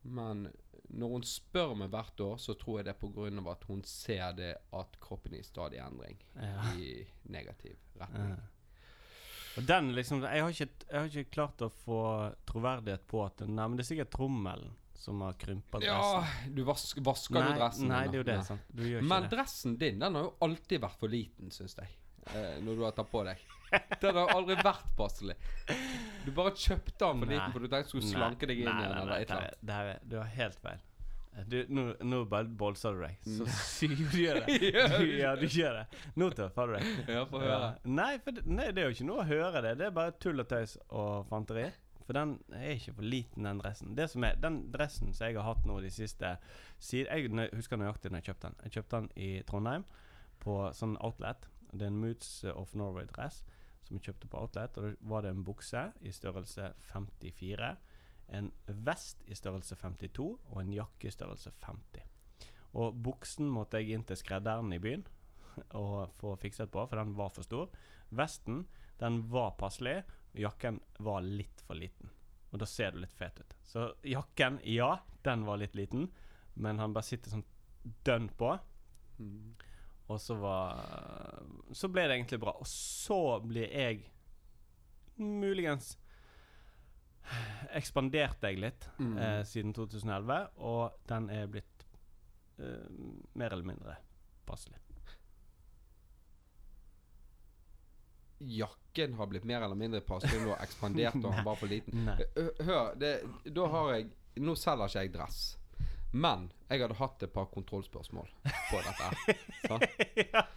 [0.04, 0.48] Men
[0.92, 4.34] når hun spør meg hvert år, så tror jeg det er av at hun ser
[4.36, 6.18] det at kroppen er i stadig endring.
[6.36, 6.74] Ja.
[6.76, 8.34] I negativ retning.
[8.34, 8.50] Ja.
[9.54, 12.00] Og den liksom jeg har, ikke, jeg har ikke klart å få
[12.48, 16.98] troverdighet på at Nei, men det er sikkert trommelen som har krympa Ja, du vask,
[17.04, 17.90] vasker nei, du dressen?
[17.90, 18.38] nei, det er jo det.
[18.48, 18.74] Sant?
[19.12, 21.92] Men dressen din den har jo alltid vært for liten, syns jeg.
[22.32, 23.36] Eh, når du har tatt på deg.
[24.00, 25.34] Den har aldri vært passelig.
[26.24, 27.50] Du bare kjøpte den for Nei.
[27.52, 28.92] for du tenkte du skulle slanke deg inn nei, igjen.
[28.94, 29.58] nei, eller et eller annet.
[29.60, 30.82] det er- Du har helt feil.
[31.50, 33.16] Du, nå, nå bare bolser du deg.
[33.26, 34.58] Så sykt du gjør det.
[34.74, 35.16] Gjør Du, du?
[35.18, 35.86] ja, du gjør det.
[36.22, 37.08] Nå tøffer du deg.
[37.10, 37.72] Ja, få høre.
[37.84, 39.72] Nei, for det, nei, det er jo ikke noe å høre det.
[39.80, 41.66] Det er bare tull og tøys og fanteri.
[42.06, 43.94] For den er ikke for liten, den dressen.
[43.98, 46.36] Det som er, Den dressen som jeg har hatt nå de siste
[46.78, 48.56] siden, Jeg nø- husker nøyaktig når jeg kjøpte den.
[48.68, 49.84] Jeg kjøpte den i Trondheim,
[50.44, 51.48] på sånn outlet.
[51.74, 53.42] Det er en Moods of Norway-dress
[53.84, 54.78] som jeg kjøpte på outlet.
[54.78, 57.74] Og da var det en bukse i størrelse 54,
[58.38, 58.50] en
[58.86, 62.06] vest i størrelse 52 og en jakke i størrelse 50.
[62.80, 65.04] Og buksen måtte jeg inn til skredderen i byen
[65.82, 67.70] og få fikset på, for den var for stor.
[68.14, 68.64] Vesten
[69.02, 70.02] den var passelig,
[70.34, 72.10] og jakken var litt for liten.
[72.54, 73.54] Og da ser du litt fet ut.
[73.66, 76.08] Så jakken, ja, den var litt liten,
[76.54, 77.46] men han bare sitter sånn
[78.06, 78.52] dønn på.
[79.18, 79.54] Mm.
[80.12, 80.82] Og så var
[81.72, 82.52] Så ble det egentlig bra.
[82.60, 84.02] Og så blir jeg
[85.16, 85.94] muligens
[87.72, 89.14] Ekspanderte jeg litt Mm.
[89.18, 91.86] eh, siden 2011, og den er blitt
[92.58, 92.84] eh,
[93.34, 93.94] mer eller mindre
[94.46, 94.76] passelig.
[98.38, 101.70] Jakken har blitt mer eller mindre passelig når du har ekspandert og han var for
[101.70, 102.08] liten.
[102.66, 103.14] Hør, det,
[103.54, 104.10] da har jeg
[104.42, 105.36] Nå selger ikke jeg dress.
[106.14, 108.28] Men jeg hadde hatt et par kontrollspørsmål
[108.70, 109.34] på dette.
[110.30, 110.44] ja.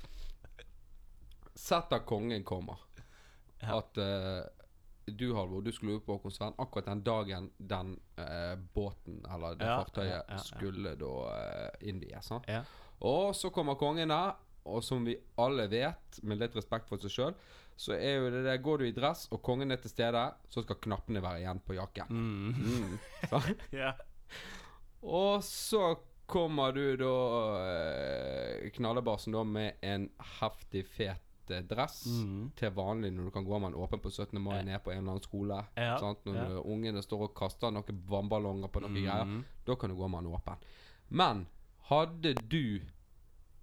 [1.58, 2.84] Sett at kongen kommer.
[3.60, 3.80] Ja.
[3.80, 4.46] At uh,
[5.08, 9.66] du, Halvor, du skulle opp på Håkonsvern akkurat den dagen den uh, båten, eller det
[9.66, 12.30] Ja, fartøyet, skulle da uh, innvies.
[12.30, 12.46] sant?
[12.48, 12.62] Ja.
[13.08, 14.36] Og så kommer kongen der,
[14.68, 17.34] og som vi alle vet, med litt respekt for seg sjøl,
[17.78, 20.62] så er jo det der Går du i dress, og kongen er til stede, så
[20.66, 22.14] skal knappene være igjen på jakken.
[22.14, 22.54] Mm.
[22.54, 22.98] Mm.
[25.02, 27.14] Og så kommer du da
[27.64, 32.06] eh, knallebasen da med en heftig fet eh, dress.
[32.06, 32.50] Mm.
[32.60, 34.42] Til vanlig når du kan gå med den åpen på 17.
[34.42, 35.62] mai ned på en eller annen skole.
[35.76, 36.26] Ja, Sant?
[36.26, 36.66] Når ja.
[36.66, 39.24] ungene står og kaster noen vannballonger på noen greier.
[39.24, 39.42] Mm.
[39.66, 40.68] Da kan du gå med den åpen.
[41.08, 41.48] Men
[41.88, 42.82] hadde du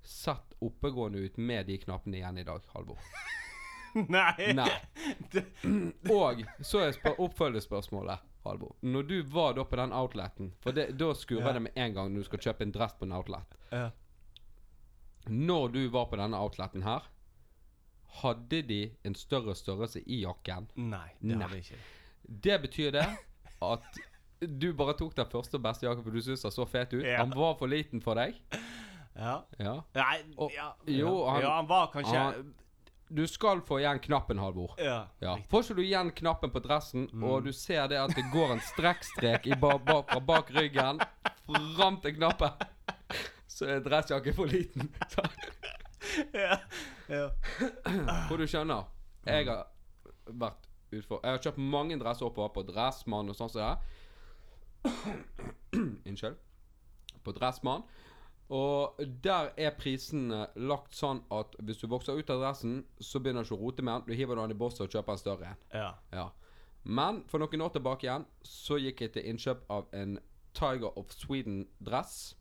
[0.04, 3.00] sett oppegående ut med de knappene igjen i dag, Halvor?
[3.94, 4.52] Nei!
[4.56, 4.70] Nei.
[6.12, 8.74] Og så er spør oppfølgespørsmålet, Halvor.
[8.82, 11.52] Når du var da på den outleten For det, da skurrer Ja.
[11.56, 13.54] det med en gang når du skal kjøpe en dress på en outlet.
[13.72, 13.90] Ja.
[15.26, 17.06] Når du var på denne outleten her,
[18.20, 20.68] hadde de en større størrelse i jakken?
[20.76, 21.78] Nei, det hadde jeg ikke.
[22.48, 23.06] Det betyr det
[23.64, 23.98] at
[24.60, 27.02] du bare tok den første og beste jakken for du syntes den så fet ut.
[27.04, 27.22] Ja.
[27.22, 28.36] Han var for liten for deg.
[29.16, 29.38] Ja.
[29.58, 29.74] Ja.
[29.94, 30.72] Nei, Og- ja.
[30.86, 32.54] jo, han- ja, han var kanskje han-
[33.08, 34.74] Du skal få igjen knappen, Halvor.
[34.80, 35.06] Ja.
[35.20, 35.36] Ja.
[35.50, 37.24] Får ikke du igjen knappen på dressen, Mm.
[37.24, 41.00] og du ser det at det går en strekkstrek ba ba fra bak ryggen
[41.76, 42.50] fram til knappen,
[43.48, 44.88] så er dressjakken for liten.
[46.34, 46.58] ja.
[47.08, 47.28] ja.
[48.28, 48.84] For du skjønner,
[49.26, 49.66] jeg har
[50.26, 54.90] vært utfor Jeg har kjøpt mange dresser oppover på Dressmann og sånn som det.
[56.06, 56.36] Unnskyld.
[57.24, 57.82] På Dressmann.
[58.54, 63.42] Og der er prisene lagt sånn at hvis du vokser ut av dressen, så begynner
[63.42, 64.12] du ikke å rote med den.
[64.12, 65.64] Du hiver den i bosset og kjøper en større en.
[65.74, 65.90] Ja.
[66.14, 66.28] Ja.
[66.84, 70.18] Men for noen år tilbake igjen så gikk jeg til innkjøp av en
[70.54, 72.36] Tiger of Sweden-dress.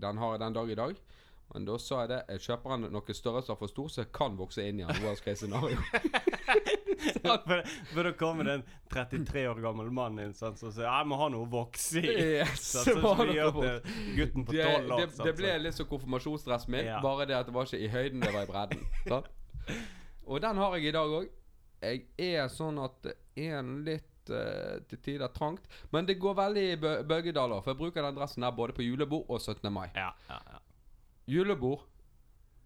[0.00, 1.02] Den har jeg den dag i dag.
[1.52, 4.38] Men da sa jeg det, jeg kjøper han noe størrelser for stor, så jeg kan
[4.38, 5.76] vokse inn i han Worst case scenario.
[7.22, 7.62] For,
[7.94, 8.62] for da kommer det en
[8.92, 12.12] 33 år gammel mann inn sånn, som sier 'jeg må ha noe å vokse i'.
[12.38, 13.72] Yes, så, så så det
[14.16, 15.00] gutten på 12 år.
[15.00, 17.00] det, det, det ble litt som konfirmasjonsdressen min, Ja.
[17.02, 18.86] bare det at det var ikke i høyden, det var i bredden.
[19.10, 19.26] Sånn?
[20.26, 21.28] Og den har jeg i dag òg.
[21.82, 25.66] Jeg er sånn at det er en litt eh, til tider trangt.
[25.90, 28.86] Men det går veldig i bø bølgedaler, for jeg bruker den dressen der både på
[28.86, 29.66] julebord og 17.
[29.72, 29.88] mai.
[29.96, 30.51] Ja, ja, ja.
[31.30, 31.88] Julebord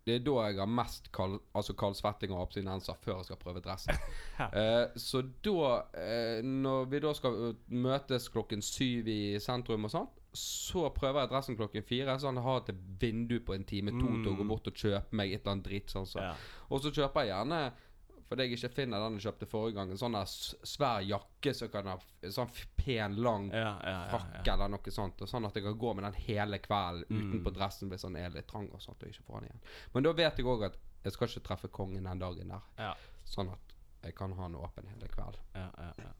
[0.06, 3.62] det er da jeg har mest kald, altså kaldsvetting og abstinenser før jeg skal prøve
[3.64, 3.96] dressen.
[4.38, 9.90] uh, så da, uh, når vi da skal uh, møtes klokken syv i sentrum og
[9.90, 13.96] sånt, så prøver jeg dressen klokken fire, sånn jeg har et vindu på en time
[13.96, 14.52] to til å gå Mm.
[14.52, 15.90] bort og kjøpe meg et eller annet dritt.
[15.90, 16.22] Sånn, så.
[16.22, 16.34] ja.
[16.70, 17.60] Og så kjøper jeg gjerne,
[18.28, 21.90] fordi jeg ikke finner den jeg kjøpte forrige gang, en sånn svær jakke som kan
[21.90, 21.98] ha
[22.30, 22.52] sånn
[22.86, 25.20] pen, lang frakke eller noe sånt.
[25.26, 27.32] Og sånn at jeg kan gå med den hele kvelden Mm.
[27.32, 29.60] utenpå dressen hvis den er litt trang og sånt, og ikke få den igjen.
[29.94, 32.62] Men da vet jeg òg at jeg skal ikke treffe kongen den dagen der.
[32.78, 32.94] Ja.
[33.24, 35.42] Sånn at jeg kan ha den åpen hele kvelden.
[35.54, 36.12] Ja, ja, ja.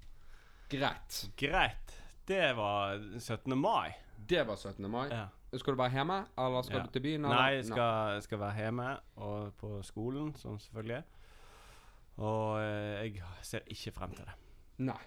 [0.69, 1.23] Greit.
[1.39, 1.97] Greit.
[2.27, 3.55] Det var 17.
[3.57, 3.95] mai.
[4.27, 4.89] Det var 17.
[4.91, 5.09] mai.
[5.11, 5.29] Ja.
[5.57, 6.83] Skal du være hjemme, eller skal Ja.
[6.83, 7.25] du til byen?
[7.25, 7.37] Eller?
[7.37, 11.05] Nei, jeg skal, skal være hjemme og på skolen, sånn selvfølgelig.
[12.19, 14.35] Og eh, jeg ser ikke frem til det.
[14.79, 14.99] Nei.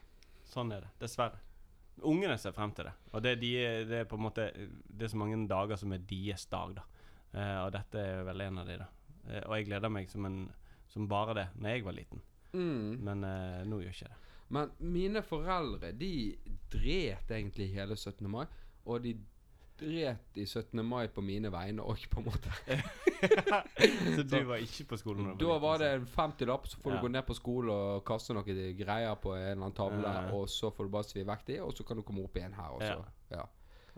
[0.50, 1.38] Sånn er det, dessverre.
[2.08, 2.94] Ungene ser frem til det.
[3.14, 3.52] Og det de,
[3.90, 6.86] det er på en måte Det er så mange dager som er deres dag, da.
[7.34, 8.88] Eh, og dette er vel en av de, da.
[9.30, 10.42] Eh, og jeg gleder meg som, en,
[10.90, 12.24] som bare det når jeg var liten.
[12.54, 12.98] Mm.
[13.06, 14.22] Men eh, nå gjør ikke det.
[14.50, 16.14] Men mine foreldre, de
[16.74, 18.26] dret egentlig hele 17.
[18.30, 18.46] mai.
[18.90, 19.14] Og de
[19.80, 20.84] dret i 17.
[20.86, 22.52] mai på mine vegne òg, på en måte.
[24.16, 25.32] så du var ikke på skolen?
[25.40, 26.98] Da var det en 50-lapp, så får Ja.
[27.02, 30.26] du gå ned på skolen og kaste noen greier på en eller annen tavle, Ja.
[30.36, 32.54] og så får du bare svi vekk de, og så kan du komme opp igjen
[32.54, 33.06] her, også.
[33.32, 33.46] Ja.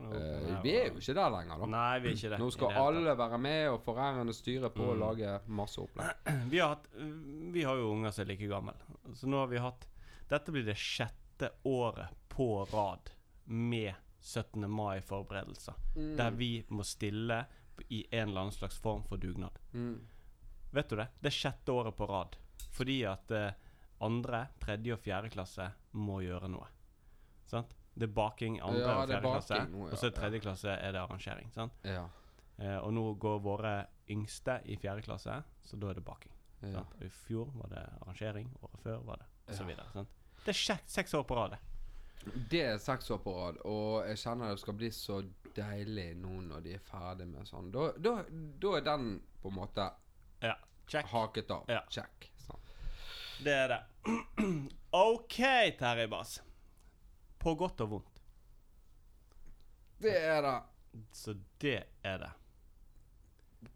[0.01, 1.65] Her vi er jo ikke der lenger, da.
[1.69, 2.39] Nei, vi er ikke det.
[2.39, 4.99] Nå skal det alle være med, og foreldrene styre på å Mm.
[4.99, 6.15] lage masse opplegg.
[6.49, 6.87] Vi har, hatt,
[7.53, 8.73] vi har jo unger som er like gamle.
[9.13, 9.85] Så nå har vi hatt
[10.29, 13.11] Dette blir det sjette året på rad
[13.45, 14.67] med 17.
[14.69, 15.73] mai-forberedelser.
[16.17, 17.41] Der vi må stille
[17.89, 19.57] i en eller annen slags form for dugnad.
[19.73, 20.07] mm.
[20.71, 21.07] Vet du det?
[21.19, 22.35] Det er sjette året på rad.
[22.71, 23.51] Fordi at eh,
[24.01, 25.65] andre, tredje og fjerde klasse
[25.99, 26.67] må gjøre noe.
[27.45, 27.73] Sant?
[27.93, 29.57] Det er baking andre Ja, og er fjerde klasse.
[29.73, 30.15] nå, ja, og så ja.
[30.15, 31.49] tredje klasse er det arrangering.
[31.51, 31.73] Sant?
[31.83, 32.05] Ja.
[32.57, 33.73] Eh, og nå går våre
[34.09, 36.31] yngste i fjerde klasse, så da er det baking.
[36.61, 36.95] Sant?
[36.95, 39.89] Og I fjor var det arrangering, året før var det og så videre.
[39.91, 40.09] Sant?
[40.45, 41.57] Det er sjek- seks år på rad.
[42.25, 42.61] Det.
[42.61, 45.21] Er seks år på rad, og jeg kjenner det skal bli så
[45.55, 47.71] deilig nå når de er ferdig med sånn.
[47.73, 48.17] Da, da,
[48.61, 49.87] da er den på en måte
[50.43, 50.55] Ja.
[50.87, 51.05] Check.
[51.11, 51.65] haket av.
[51.71, 51.81] Ja.
[51.89, 52.31] Check.
[52.45, 52.61] Sånn.
[53.45, 53.81] Det er det.
[55.01, 55.37] OK,
[55.79, 56.39] Terje Bass.
[57.41, 58.21] På godt og vondt.
[60.01, 60.57] Det er det.
[61.15, 62.31] Så det er det.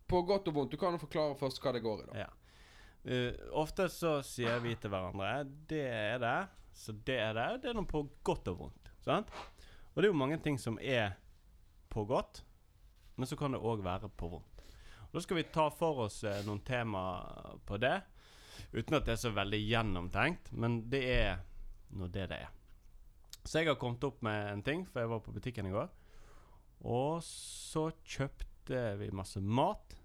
[0.07, 0.73] På godt og vondt.
[0.73, 2.25] Du kan jo forklare først hva det går i, da.
[2.25, 2.31] Ja.
[3.05, 6.37] Uh, ofte så sier vi til hverandre Det er det,
[6.75, 7.47] så det er det.
[7.63, 8.91] Det er noe på godt og vondt.
[9.05, 9.31] Sant?
[9.93, 11.15] Og det er jo mange ting som er
[11.89, 12.41] på godt,
[13.15, 14.63] men så kan det òg være på vondt.
[15.07, 17.03] Og Da skal vi ta for oss eh, noen tema
[17.65, 17.95] på det,
[18.75, 21.37] uten at det er så veldig gjennomtenkt, men det er
[21.95, 22.51] nå det det er.
[23.45, 25.87] Så jeg har kommet opp med en ting, for jeg var på butikken i går.
[26.91, 29.95] Og så kjøpte vi masse mat,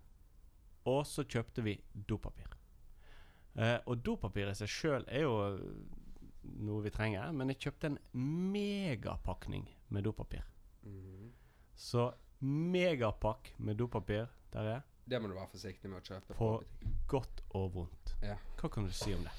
[0.87, 2.55] og så kjøpte vi dopapir.
[3.59, 5.35] Eh, og dopapir i seg sjøl er jo
[6.43, 7.99] noe vi trenger, men jeg kjøpte en
[8.53, 10.45] megapakning med dopapir.
[10.83, 11.33] Mhm.
[11.77, 16.35] Så megapakk med dopapir der er Det må du være forsiktig med å kjøpe.
[16.35, 16.63] På
[17.09, 18.17] godt og vondt.
[18.23, 18.37] Ja.
[18.61, 19.33] Hva kan du si om det?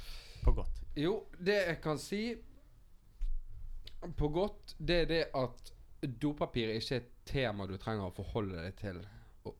[0.43, 0.81] På godt.
[0.97, 2.35] Jo, det jeg kan si
[4.17, 8.57] på godt, det er det at dopapir ikke er et tema du trenger å forholde
[8.57, 9.01] deg til
[9.45, 9.53] å,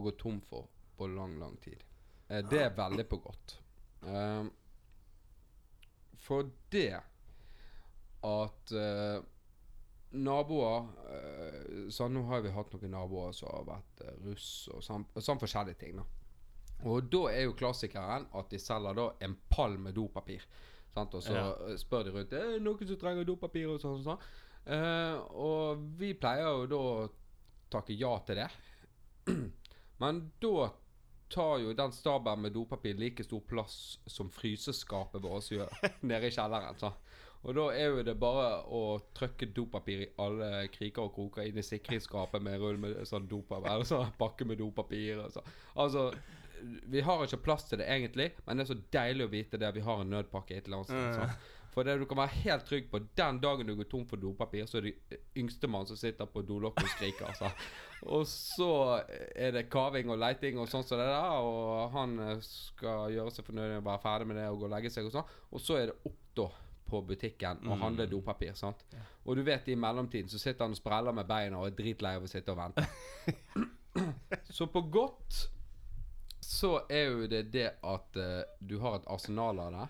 [0.00, 1.82] gå tom for på lang, lang tid.
[2.28, 3.58] Eh, det er veldig på godt.
[4.00, 4.48] Um,
[6.22, 7.00] for det
[8.22, 9.18] at uh,
[10.12, 14.82] naboer uh, Så nå har vi hatt noen naboer som har vært uh, russ og
[14.86, 15.96] sånn, sånn forskjellige ting.
[15.98, 16.04] da
[16.90, 20.44] Og da er jo klassikeren at de selger da en pall med dopapir.
[20.94, 21.14] Sant?
[21.14, 21.76] Og så Ja.
[21.80, 23.66] spør de rundt Er det noen som trenger dopapir.
[23.70, 24.02] og sånn.
[24.04, 24.18] sånn.
[24.66, 27.10] Uh, og vi pleier jo da å
[27.72, 28.50] takke ja til det.
[30.02, 30.68] Men da
[31.32, 35.72] tar jo den stabelen med dopapir like stor plass som fryseskapet vårt gjør
[36.10, 36.78] nede i kjelleren.
[36.80, 36.92] Så.
[37.42, 38.82] Og da er jo det bare å
[39.16, 43.72] trykke dopapir i alle kriker og kroker inn i sikringsskapet med rull med sånn dopapir,
[43.72, 45.24] eller sånn pakke med dopapir.
[45.24, 45.42] Og så.
[45.82, 46.10] Altså,
[46.62, 49.72] vi har ikke plass til det egentlig, men det er så deilig å vite det.
[49.74, 51.50] Vi har en nødpakke et eller annet sted.
[51.72, 51.74] Mm.
[51.74, 54.66] For det du kan være helt trygg på, den dagen du går tom for dopapir,
[54.68, 57.30] så er det yngstemann som sitter på dolokket og skriker.
[57.30, 57.50] Altså.
[58.12, 58.72] Og så
[59.08, 63.32] er det kaving og leiting og sånn som det der, og han eh, skal gjøre
[63.32, 65.32] seg fornøyd med å være ferdig med det og gå og legge seg og sånn.
[65.52, 66.50] Og så er det opp da
[66.92, 68.52] på butikken og handle dopapir.
[68.58, 68.84] sant?
[69.24, 72.18] Og du vet i mellomtiden så sitter han og spreller med beina og er dritlei
[72.18, 72.84] av å sitte og vente.
[74.58, 75.40] så på godt
[76.42, 79.86] så er jo det det at uh, du har et arsenal av det.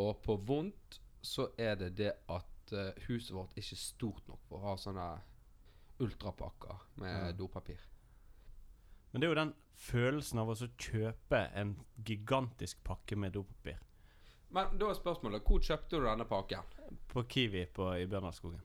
[0.00, 4.42] Og på vondt så er det det at uh, huset vårt ikke er stort nok
[4.48, 5.08] for å ha sånne
[6.02, 7.80] ultrapakker med dopapir.
[9.12, 11.76] Men det er jo den følelsen av å kjøpe en
[12.06, 13.78] gigantisk pakke med dopapir.
[14.52, 16.64] Men da er spørsmålet hvor kjøpte du denne pakken?
[17.08, 18.60] På Kiwi på, i Bjørnarskogen.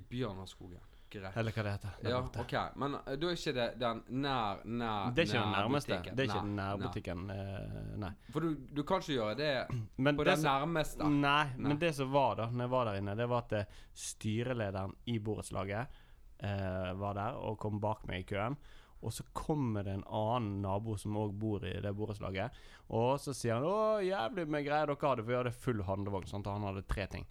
[0.00, 0.84] I Bjørnarskogen.
[1.10, 1.36] Greit.
[1.40, 1.94] Eller hva det heter.
[2.10, 2.54] Ja, ok.
[2.76, 5.92] Men uh, da er ikke det den nær, nær Det er ikke den nærmeste.
[5.92, 6.16] butikken.
[6.16, 7.22] Det er ikke den nærbutikken.
[7.30, 7.78] Nær.
[8.04, 8.10] Nei.
[8.34, 9.52] For du, du kan ikke gjøre det
[10.04, 11.08] Men på det det nærmeste.
[11.08, 11.68] Nei, Nei.
[11.68, 14.94] men det som var da Når jeg var der inne, det var at eh, styrelederen
[15.06, 15.96] i borettslaget
[16.44, 18.58] uh, var der og kom bak meg i køen.
[19.00, 22.56] Og så kommer det en annen nabo som òg bor i det borettslaget.
[22.98, 26.26] Og så sier han 'Å, jævlig med greier dere hadde', for vi hadde full handlevogn.
[26.26, 26.46] Sant?
[26.46, 27.26] Og han hadde tre ting.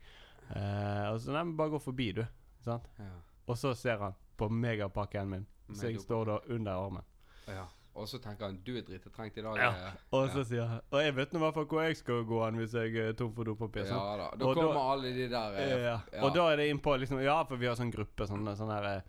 [0.56, 2.24] Eh, og så nei, bare gå forbi, du.
[2.63, 2.88] Sant?
[3.00, 3.10] Ja.
[3.48, 7.04] Og så ser han på megapakken min, så jeg står da under armen.
[7.48, 7.66] ja.
[7.98, 9.56] Og så tenker han du er dritetrengt i dag.
[9.58, 9.70] Ja.
[9.88, 9.94] eh.
[10.14, 12.46] Og så sier han Og jeg vet nå i hvert fall hvor jeg skal gå
[12.46, 13.88] hen hvis jeg er tom for dopapir.
[13.90, 14.28] Ja da.
[14.38, 15.96] Da Og da- kommer alle de der eh, Ja.
[16.22, 19.02] Og da er det innpå liksom Ja, for vi har sånn gruppe, sånn, sånn der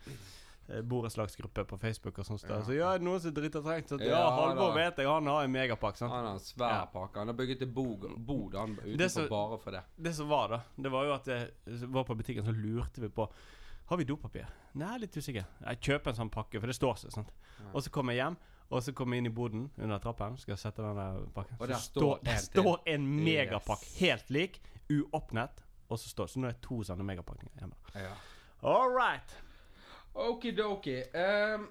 [0.70, 2.46] eh, borettslagsgruppe på Facebook og sånt.
[2.48, 2.62] Ja.
[2.64, 3.88] Så ja, noen som driter trengt.
[3.92, 5.96] Så ja, Ja, Halvor vet jeg, han har en megapakk.
[5.96, 6.10] sant?
[6.12, 6.84] Han har en svær Ja.
[6.86, 7.16] pakke.
[7.18, 9.82] Han har bygget et bod, bod han utenfor så- bare for det.
[10.00, 11.50] Det som var, da, det var jo at jeg
[11.92, 13.28] var på butikken, så lurte vi på
[13.88, 14.46] Har vi dopapir?
[14.76, 15.46] Nei, litt usikker.
[15.64, 17.12] Jeg kjøper en sånn pakke, for det står seg.
[17.14, 17.30] sant?
[17.72, 18.34] Og så kommer jeg hjem,
[18.68, 20.36] og så kommer jeg inn i boden under trappen.
[20.36, 21.56] Skal jeg sette den der pakken.
[21.56, 24.60] Og der står står det en står en megapakk, helt lik,
[24.92, 25.64] uåpnet.
[25.88, 27.80] Og så står Så nå er det to sånne megapakninger hjemme.
[27.96, 28.12] Ja.
[28.60, 29.32] All right.
[30.14, 30.98] Okidoki.
[31.16, 31.70] Um,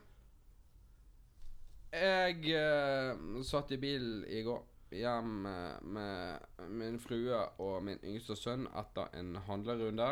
[1.93, 3.13] jeg eh,
[3.45, 4.65] satt i bilen i går
[4.97, 10.10] hjem eh, med min frue og min yngste sønn etter en handlerunde.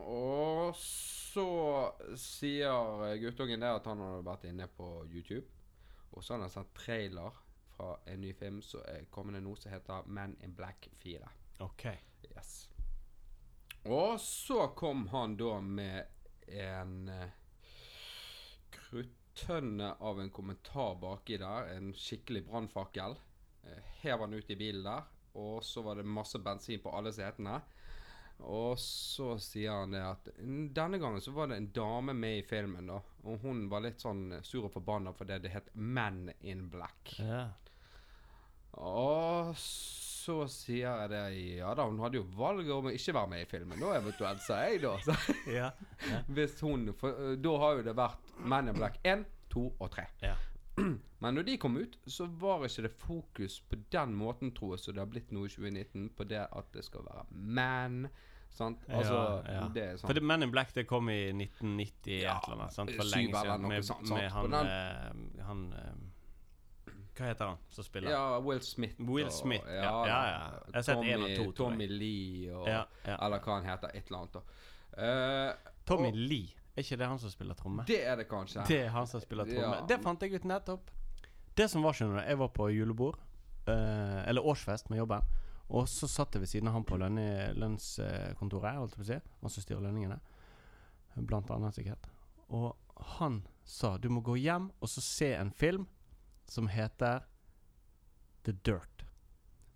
[0.00, 1.46] Og så
[2.18, 5.46] sier guttungen det at han hadde vært inne på YouTube.
[6.12, 7.36] Og så har han sett trailer
[7.72, 11.28] fra en ny film som er kommende nå, som heter Men in Black 4.
[11.64, 11.86] OK.
[12.32, 12.68] Yes.
[13.88, 16.04] Og så kom han da med
[16.52, 17.32] en eh,
[18.76, 21.72] kruttønne av en kommentar baki der.
[21.76, 23.16] En skikkelig brannfakkel.
[23.64, 25.08] Eh, hev han ut i bilen der.
[25.38, 27.60] Og så var det masse bensin på alle setene.
[28.40, 32.38] Og så sier han det at "Mm, denne gangen så var det en dame med
[32.38, 33.00] i filmen, da.
[33.24, 37.18] Og hun var litt sånn sur og forbanna fordi det het Men in Black.
[37.18, 37.50] Ja.
[38.72, 41.22] Og så sier jeg det
[41.58, 44.40] Ja da, hun hadde jo valget om å ikke være med i filmen, da eventuelt,
[44.40, 44.96] sa jeg da.
[45.06, 45.16] Så,
[45.50, 45.70] ja.
[46.28, 49.90] hvis hun For øh, da har jo det vært Men in Black 1, 2 og
[49.90, 50.06] 3.
[50.22, 50.36] Ja.
[51.22, 54.82] Men når de kom ut, så var ikke det fokus på den måten, tror jeg,
[54.82, 58.08] så det har blitt noe i 2019, på det at det skal være man.
[58.52, 58.82] Sant?
[58.88, 59.14] Altså,
[59.46, 59.68] ja, ja.
[59.72, 62.58] det er sånn For det, Men in Black det kom i 1990 Ja, et eller
[62.58, 62.74] annet.
[62.74, 62.90] Sant?
[62.98, 63.68] For lenge siden.
[63.70, 64.10] Med, sant?
[64.10, 64.66] med han, den-
[65.38, 68.10] eh, han eh, Hva heter han som spiller?
[68.12, 69.00] Ja, Will Smith.
[69.00, 70.50] Will og- Smith, ja, ja, ja.
[70.66, 71.52] Jeg har sett en og to.
[71.62, 73.16] Tommy Lee og Ja, ja.
[73.24, 73.90] Eller hva han heter.
[73.94, 74.36] Et eller annet.
[74.98, 76.48] Eh, Tommy og- Lee.
[76.76, 77.84] Er ikke det han som spiller tromme?
[77.86, 78.66] Det er det kanskje.
[78.68, 79.76] Det er han som spiller tromme.
[79.80, 79.86] Ja.
[79.86, 80.90] Det fant jeg ut nettopp.
[81.56, 83.18] Det som var, skjønner du, jeg var på julebord,
[83.68, 85.26] eh, eller årsfest med jobben,
[85.72, 89.10] og så satt jeg ved siden av han på lønne- lønnskontoret, holdt jeg på å
[89.10, 90.18] si, han som styrer lønningene,
[91.28, 92.08] blant annet sikkert.
[92.52, 92.74] Og
[93.18, 95.86] han sa du må gå hjem og så se en film
[96.48, 97.22] som heter
[98.44, 99.04] The Dirt,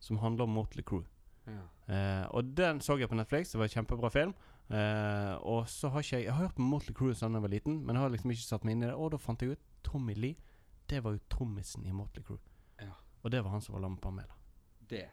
[0.01, 1.05] som handler om Motley Crew.
[1.47, 1.63] Ja.
[1.87, 3.53] Eh, og den så jeg på Netflix.
[3.53, 4.33] Det var en kjempebra film.
[4.69, 7.53] Eh, og så har ikke jeg Jeg har hørt på Motley Crue siden jeg var
[7.53, 8.95] liten, men jeg har liksom ikke satt meg inn i det.
[8.99, 10.37] Og da fant jeg ut Tommy Lee.
[10.87, 12.39] Det var jo trommisen i Motley Crue.
[12.81, 12.93] Ja.
[13.23, 14.35] Og det var han som var lam på Pamela.
[14.89, 15.09] Det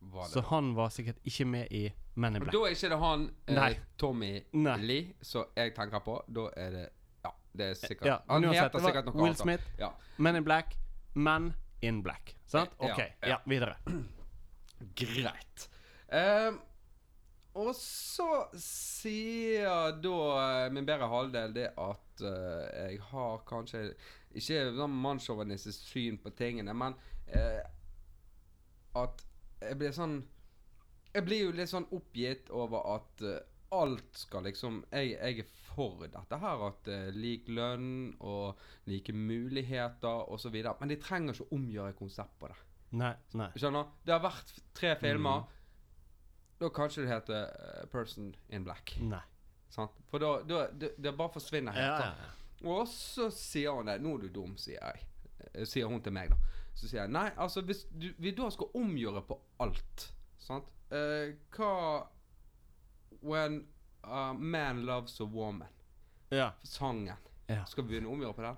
[0.00, 0.30] var det.
[0.32, 2.52] Så han var sikkert ikke med i Men in Black.
[2.54, 4.76] da er ikke det han eh, Tommy Nei.
[4.82, 6.20] Lee som jeg tenker på.
[6.28, 6.84] Da er det
[7.24, 9.38] Ja, det er sikkert Ja, Han uansett, heter sikkert noe Will annet.
[9.42, 9.90] Smith, Ja.
[10.18, 10.76] Men in Black,
[11.14, 12.36] Men in Black.
[12.46, 12.70] Sant?
[12.78, 12.98] OK.
[12.98, 13.28] ja.
[13.34, 13.76] Ja, videre.
[14.94, 15.68] Greit.
[16.08, 16.60] Um,
[17.58, 20.18] og så sier da
[20.64, 23.82] eh, min bedre halvdel det at uh, jeg har kanskje
[24.36, 27.62] ikke sånn mannssjåvinistisk syn på tingene, men eh,
[28.98, 29.24] at
[29.62, 30.20] jeg blir sånn
[31.14, 33.40] Jeg blir jo litt sånn oppgitt over at eh,
[33.74, 35.48] alt skal liksom jeg, jeg er
[35.78, 38.58] for dette her, at uh, lik lønn og
[38.90, 40.56] like muligheter osv.
[40.80, 42.56] Men de trenger ikke omgjøre konsept på det.
[42.98, 43.12] Nei.
[43.38, 43.50] nei.
[43.54, 43.92] Skjønner?
[44.02, 45.44] Det har vært tre filmer.
[46.58, 48.96] Da kanskje det heter uh, Person in Black.
[49.06, 49.22] Nei.
[49.70, 49.94] Sant?
[50.10, 52.02] For da, da det, det bare forsvinner helt.
[52.02, 52.34] Ja, ja, ja.
[52.64, 54.00] Og så sier hun det.
[54.02, 55.04] 'Nå er du dum', sier jeg.
[55.54, 56.36] Eh, Sier hun til meg, da.
[56.74, 61.34] Så sier jeg nei, altså hvis du, vi da skal omgjøre på alt, sant Eh,
[61.56, 62.06] Hva
[63.22, 63.66] When
[64.04, 65.68] a man loves a woman.
[66.30, 66.50] ja.
[66.64, 67.16] Sangen.
[67.48, 67.64] Ja.
[67.64, 68.56] Skal vi begynne å omgjøre på den?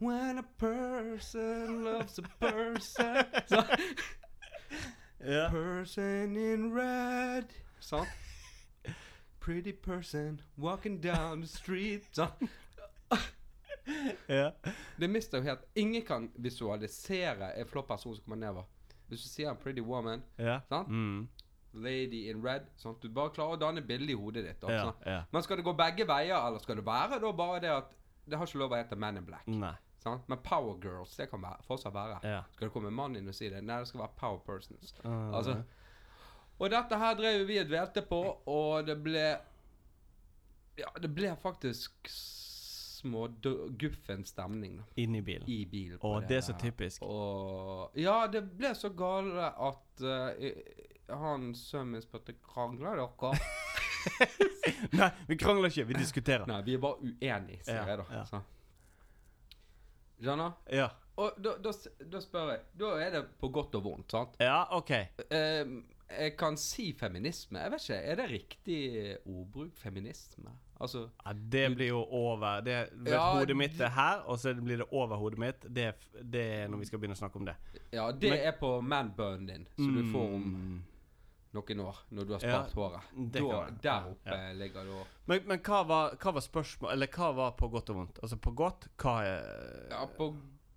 [0.00, 3.62] When a person loves a person Så,
[5.24, 5.48] ja.
[5.50, 7.46] Person in red
[7.80, 8.08] Sant?
[9.40, 12.32] Pretty person walking down the street Sant?
[14.26, 14.50] ja.
[14.96, 18.68] Det mister jo helt Ingen kan visualisere en flott person som kommer nedover.
[19.08, 20.60] Hvis du sier en pretty woman, ja.
[20.68, 20.88] Sant?
[20.88, 21.28] Mm.
[21.72, 23.02] lady in red sant?
[23.02, 24.60] Du bare klarer å danne bilde i hodet ditt.
[24.60, 25.22] da, Ja, ja.
[25.30, 28.38] Men skal det gå begge veier, eller skal det være da bare det at Det
[28.38, 29.48] har ikke lov å hete Man in Black.
[30.28, 32.18] Men Power Girls, det kan være, fortsatt være.
[32.22, 32.42] Ja.
[32.54, 33.62] Skal det komme en mann inn og si det?
[33.62, 34.94] Nei, det skal være Power Persons.
[35.04, 35.56] Uh, Altså,
[36.58, 39.24] og dette her drev vi et velte på, og det ble
[40.78, 42.08] Ja, det ble faktisk
[43.02, 43.26] små
[43.82, 45.48] guffen stemning da, Inn i bilen.
[45.50, 45.98] i bilen.
[45.98, 47.02] på Og det er så typisk.
[47.02, 50.30] Og Ja, det ble så gale at uh,
[51.12, 53.34] han sønnen min spurte krangler dere.
[54.98, 56.46] Nei, vi krangler ikke, vi diskuterer.
[56.48, 58.06] Nei, vi er bare uenige, sier Ja, jeg da.
[58.22, 58.42] ja.
[60.22, 60.52] Skjønner?
[60.70, 60.88] Ja.
[61.20, 61.72] Og da, da,
[62.08, 64.38] da spør jeg Da er det på godt og vondt, sant?
[64.40, 64.90] Ja, OK.
[64.94, 65.72] Eh,
[66.12, 67.58] jeg kan si feminisme.
[67.60, 68.80] Jeg vet ikke, Er det riktig
[69.26, 69.74] ordbruk?
[69.82, 70.54] Feminisme?
[70.82, 74.52] Altså Ja, det blir jo over det, vet, Ja, Hodet mitt er her, og så
[74.58, 75.60] blir det over hodet mitt.
[75.74, 77.54] Det, det er når vi skal begynne å snakke om det.
[77.92, 80.82] Ja, det Men- er på manbunnen din, som du får om Mm.
[81.54, 81.96] noen år.
[82.10, 83.32] Når du har Ja, spart håret.
[83.32, 84.52] Da, der oppe ja.
[84.52, 87.96] ligger du Men, men hva, var, hva var spørsmålet Eller hva var på godt og
[87.96, 88.18] vondt?
[88.22, 90.34] Altså på godt, hva er Ja, på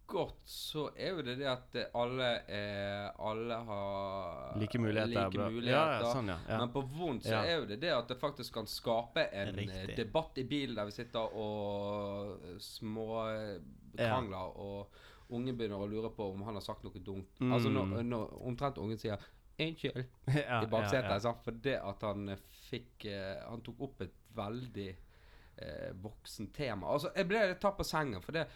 [0.08, 5.14] godt så er jo det det at eh, alle er Alle har Like muligheter.
[5.14, 5.72] Like muligheter.
[5.72, 6.38] Ja, ja, sånn, ja.
[6.60, 9.62] Men på vondt så er jo det det at det faktisk kan skape en eh,
[9.64, 9.98] Riktig.
[9.98, 13.58] debatt i bilen der vi sitter og eh, små eh,
[13.96, 17.40] krangler, og ungen begynner å lure på om han har sagt noe dumt.
[17.40, 17.54] Mm.
[17.56, 19.18] Altså når, når omtrent ungen sier
[19.58, 20.04] 'unnskyld'
[20.64, 21.24] i baksetet.
[21.24, 21.34] ja.
[21.44, 26.92] For det at han eh, fikk eh, Han tok opp et veldig eh, voksen tema.
[26.92, 28.22] Altså, jeg ble litt tatt på sengen.
[28.24, 28.48] For det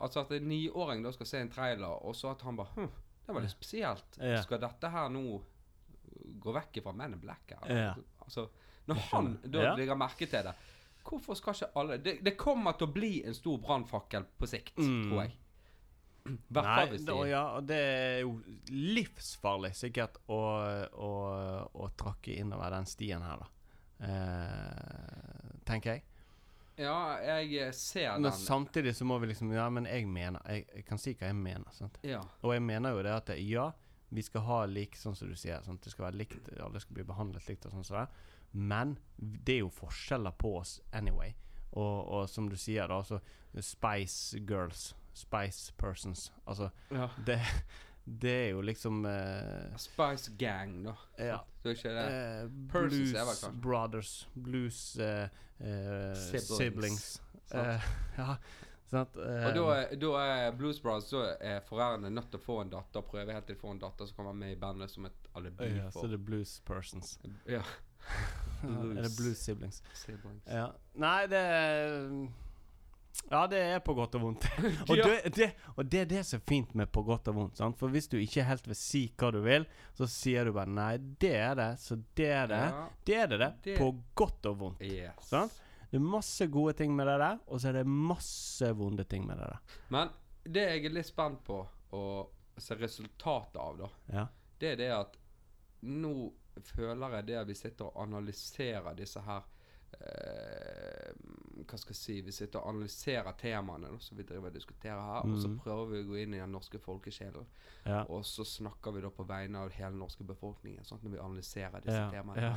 [0.00, 2.88] Altså at en niåring da skal se en trailer, og så at han bare hm,
[3.26, 4.18] Det var litt spesielt.
[4.20, 4.42] Ja.
[4.42, 5.42] Skal dette her nå
[6.42, 7.52] gå vekk fra Men in Black?
[7.62, 7.70] Her?
[7.76, 7.94] Ja.
[8.24, 8.48] Altså,
[8.86, 9.74] når han da Ja.
[9.76, 10.54] legger merke til det
[11.04, 14.76] Hvorfor skal ikke alle Det, det kommer til å bli en stor brannfakkel på sikt,
[14.78, 15.08] Mm.
[15.10, 15.34] tror jeg.
[16.56, 18.38] Nei, da, ja, det er jo
[18.72, 20.38] livsfarlig sikkert å,
[20.96, 21.10] å,
[21.74, 23.48] å trakke innover den stien her, da.
[24.08, 26.04] Eh, tenker jeg.
[26.76, 28.26] Ja, jeg ser den.
[28.26, 31.28] Men samtidig så må vi liksom Ja, men jeg mener Jeg, jeg kan si hva
[31.30, 31.70] jeg mener.
[31.72, 31.98] sant?
[32.02, 32.20] Ja.
[32.42, 33.70] Og jeg mener jo det at det, ja,
[34.08, 35.62] vi skal ha lik, sånn som du sier.
[35.62, 35.82] Sant?
[35.82, 38.08] Det skal være likt, alle skal bli behandlet likt og sånn som det.
[38.52, 41.34] Men det er jo forskjeller på oss anyway.
[41.74, 43.18] Og, og som du sier, da, altså
[43.58, 44.92] Spice Girls.
[45.14, 46.32] Spice Persons.
[46.46, 47.08] Altså, ja.
[47.26, 47.40] det,
[48.04, 50.94] det er jo liksom eh, Spice Gang, da.
[51.18, 51.38] Ja.
[51.62, 53.54] Du er ikke det eh, Persons Blues er.
[53.64, 54.12] Brothers.
[54.34, 55.22] Blues eh,
[55.58, 56.56] eh, Siblings.
[56.58, 57.22] siblings.
[57.54, 57.88] Eh,
[58.18, 58.36] ja,
[58.90, 59.16] sant?
[59.16, 62.60] Eh, Og da er, da er Blues Brothers Så er foreldrene nødt til å få
[62.60, 63.06] en datter.
[63.08, 65.72] Prøve helt til å få en datter som være med i bandet som et alibi
[65.78, 67.16] ja, så det er Blues Persons.
[67.48, 67.64] Ja.
[68.68, 69.80] er det Blues siblings?
[69.96, 70.44] Siblings.
[70.44, 70.68] Ja.
[71.00, 71.44] Nei, det
[73.30, 74.44] Ja, det er på godt og vondt.
[74.90, 75.46] og, det, det,
[75.76, 77.56] og det er det som er fint med på godt og vondt.
[77.58, 77.78] Sant?
[77.80, 79.64] For hvis du ikke helt vil si hva du vil,
[79.96, 82.60] så sier du bare 'nei, det er det', så det er det.
[82.60, 82.84] Ja.
[83.04, 83.50] Det er det, det.
[83.64, 84.82] Det- På godt og vondt.
[84.84, 85.28] Yes.
[85.30, 85.60] Sant?
[85.90, 89.26] Det er masse gode ting med det der, og så er det masse vonde ting
[89.26, 89.58] med det der.
[89.88, 90.08] Men
[90.44, 91.60] det jeg er litt spent på
[91.92, 92.06] å
[92.58, 94.26] se resultatet av, da, Ja.
[94.58, 95.16] det er det at
[95.82, 99.42] nå føler jeg det vi sitter og analyserer disse her
[101.64, 105.00] Hva skal jeg si Vi sitter og analyserer temaene da, som vi driver og diskuterer
[105.00, 105.58] her, og så Mhm.
[105.64, 107.46] prøver vi å gå inn i den norske folkesjelen.
[107.86, 108.04] Ja.
[108.08, 111.18] Og så snakker vi da på vegne av hele den norske befolkningen sånn, når vi
[111.18, 112.40] analyserer disse Ja, temaene.
[112.42, 112.56] ja.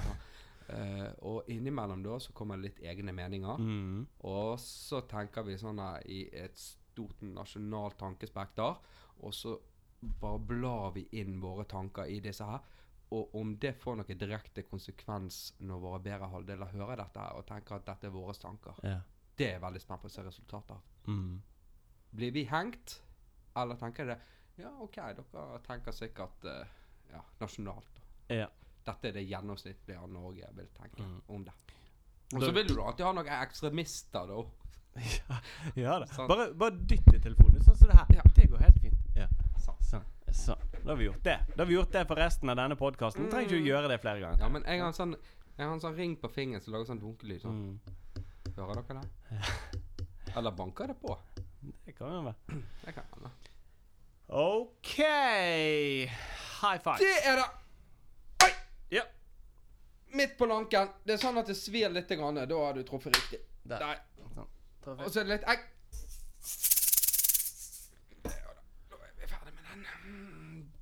[0.70, 3.58] Uh, og innimellom da så kommer det litt egne meninger.
[3.58, 4.06] Mm.
[4.26, 8.78] Og så tenker vi sånn uh, i et stort nasjonalt tankespekter,
[9.22, 9.58] og så
[10.20, 12.60] bare blar vi inn våre tanker i disse her.
[13.16, 17.46] Og om det får noen direkte konsekvens når våre bedre halvdeler hører dette her og
[17.48, 18.98] tenker at dette er våre tanker, Ja.
[19.38, 20.82] det er jeg veldig spent på å se resultatet av.
[21.08, 21.42] Mm.
[22.12, 23.02] Blir vi hengt,
[23.56, 24.18] eller tenker det
[24.58, 26.66] Ja, OK, dere tenker sikkert uh,
[27.12, 28.00] ja, nasjonalt.
[28.30, 28.48] Ja.
[28.88, 31.22] dette er det gjennomsnittlige av Norge vil tenke Mm.
[31.28, 31.54] om det.
[32.34, 34.42] Og så vil du alltid ha noen ekstremister, da.
[35.30, 35.38] ja,
[35.76, 36.06] ja da.
[36.12, 36.28] Sånn.
[36.28, 38.16] Bare, bare dytt i telefonen, sånn som det her.
[38.18, 38.24] Ja.
[38.36, 38.77] Det går helt.
[40.36, 40.64] Sånn.
[40.84, 41.40] Da har vi gjort det.
[41.56, 43.30] Da har vi gjort det for resten av denne podkasten.
[43.32, 44.44] Trenger ikke å gjøre det flere ganger.
[44.44, 45.16] Ja, men jeg har en sånn,
[45.58, 47.42] jeg har en sånn ring på fingeren som lager sånn dunkelyd.
[47.44, 47.58] Sånn.
[47.58, 48.24] Mm.
[48.58, 49.42] Hører dere det?
[50.38, 51.18] Eller banker det på?
[51.86, 52.62] Det kan jo være.
[52.86, 53.34] Det kan være.
[54.28, 54.96] OK.
[56.62, 56.98] High five.
[57.00, 57.48] Det er det!
[58.44, 58.52] Oi!
[58.92, 59.04] Ja.
[60.14, 60.92] Midt på lanken.
[61.04, 62.12] Det er sånn at det svir litt.
[62.12, 62.40] Grann.
[62.48, 63.40] Da har du truffet riktig.
[63.64, 63.80] Der.
[63.84, 64.04] Der.
[64.36, 64.50] Sånn.
[64.98, 65.66] Og så er det litt egg.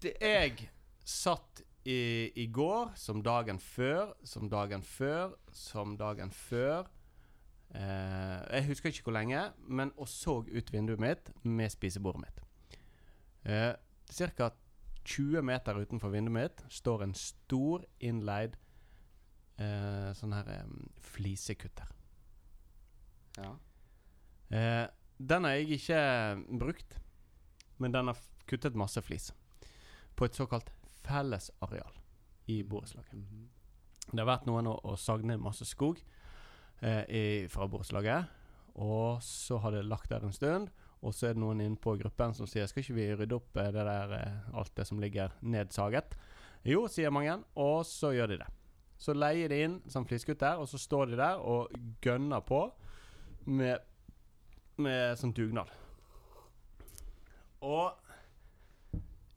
[0.05, 0.69] Jeg
[1.05, 6.89] satt i, i går, som dagen før, som dagen før, som dagen før.
[7.75, 12.45] Eh, jeg husker ikke hvor lenge, men og så ut vinduet mitt med spisebordet mitt.
[13.45, 13.73] Eh,
[14.11, 14.49] Ca.
[15.05, 18.57] 20 meter utenfor vinduet mitt står en stor innleid
[19.61, 20.75] eh, sånn her eh,
[21.13, 21.91] flisekutter.
[23.37, 23.51] Ja.
[24.49, 24.85] Eh,
[25.17, 25.99] den har jeg ikke
[26.57, 26.97] brukt,
[27.77, 29.29] men den har kuttet masse flis.
[30.15, 30.71] På et såkalt
[31.05, 31.99] fellesareal
[32.51, 33.13] i borettslaget.
[34.11, 34.95] Det har vært noen å,
[35.25, 35.99] ned masse skog
[36.81, 38.31] eh, i, fra borettslaget.
[38.75, 40.69] Og så har det lagt der en stund,
[41.05, 43.57] og så er det noen inne på gruppen som sier Skal ikke vi rydde opp
[43.61, 46.15] eh, det der, eh, alt det som ligger nedsaget?
[46.65, 48.49] Jo, sier mange, og så gjør de det.
[48.97, 52.61] Så leier de inn som fliskutter, og så står de der og gønner på
[53.45, 53.83] med,
[54.81, 55.69] med sånn dugnad.
[57.65, 58.04] Og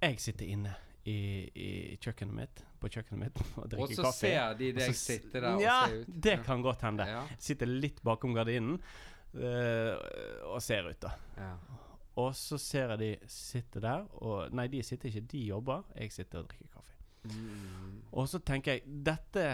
[0.02, 0.74] jeg sitter inne
[1.08, 1.16] i,
[1.58, 1.68] i
[2.02, 4.18] kjøkkenet mitt, på kjøkkenet mitt og Og så kaffe.
[4.20, 6.10] ser de deg sitte der og ja, se ut.
[6.28, 7.06] det kan godt hende.
[7.08, 7.22] Ja.
[7.40, 9.94] Sitter litt bakom gardinen uh,
[10.52, 11.14] og ser ut, da.
[11.38, 11.52] Ja.
[12.18, 15.84] Og så ser jeg de sitte der, og Nei, de sitter ikke, de jobber.
[15.94, 16.94] Jeg sitter og drikker kaffe.
[17.28, 18.00] Mm.
[18.12, 19.44] Og så tenker jeg Dette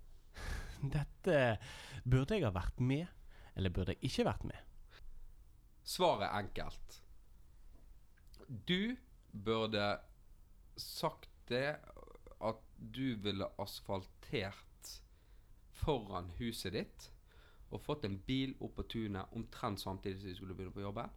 [0.94, 1.36] Dette
[2.08, 3.06] Burde jeg ha vært med,
[3.56, 5.02] eller burde jeg ikke vært med?
[5.84, 6.96] Svaret er enkelt.
[8.68, 8.96] Du
[9.32, 9.84] burde
[10.80, 11.78] sagt det
[12.40, 14.92] at du ville asfaltert
[15.80, 17.08] foran huset ditt
[17.70, 21.10] og fått en bil opp på tunet omtrent samtidig som du skulle begynne på jobben.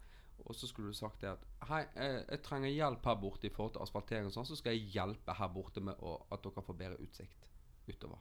[0.44, 3.54] Og så skulle du sagt det at Hei, jeg, jeg trenger hjelp her borte i
[3.54, 6.66] forhold til asfaltering og sånn, så skal jeg hjelpe her borte med å, at dere
[6.66, 7.50] får bedre utsikt
[7.88, 8.20] utover.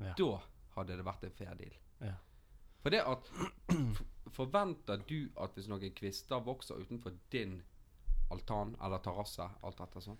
[0.00, 0.14] Ja.
[0.18, 0.30] Da
[0.76, 1.76] hadde det vært en fair deal.
[2.02, 2.16] Ja.
[2.80, 3.30] For det at
[4.36, 7.58] Forventer du at hvis noen kvister vokser utenfor din
[8.30, 10.18] altan eller terrasse, alt etter sånn,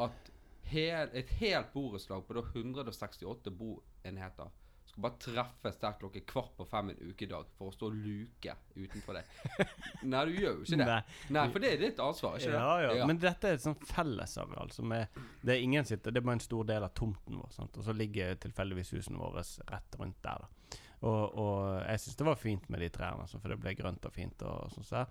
[0.00, 0.30] at
[0.70, 4.50] hel, et helt borettslag på da 168 boenheter
[4.90, 8.54] skal bare treffes der klokka kvart på fem en ukedag for å stå og luke
[8.74, 9.28] utenfor deg?
[10.10, 10.86] Nei, du gjør jo ikke det.
[10.88, 10.96] Nei.
[11.36, 12.96] Nei, for det er ditt ansvar, ikke Ja, det?
[12.98, 13.06] ja.
[13.06, 15.06] Men dette er et sånt fellesareal som er
[15.44, 17.52] Det er ingen sitter Det er bare en stor del av tomten vår.
[17.54, 17.78] Sant?
[17.78, 20.42] Og så ligger tilfeldigvis husene våre rett rundt der.
[20.42, 23.76] da Og, og jeg syns det var fint med de trærne, altså, for det ble
[23.78, 24.42] grønt og fint.
[24.42, 25.04] og sånn så.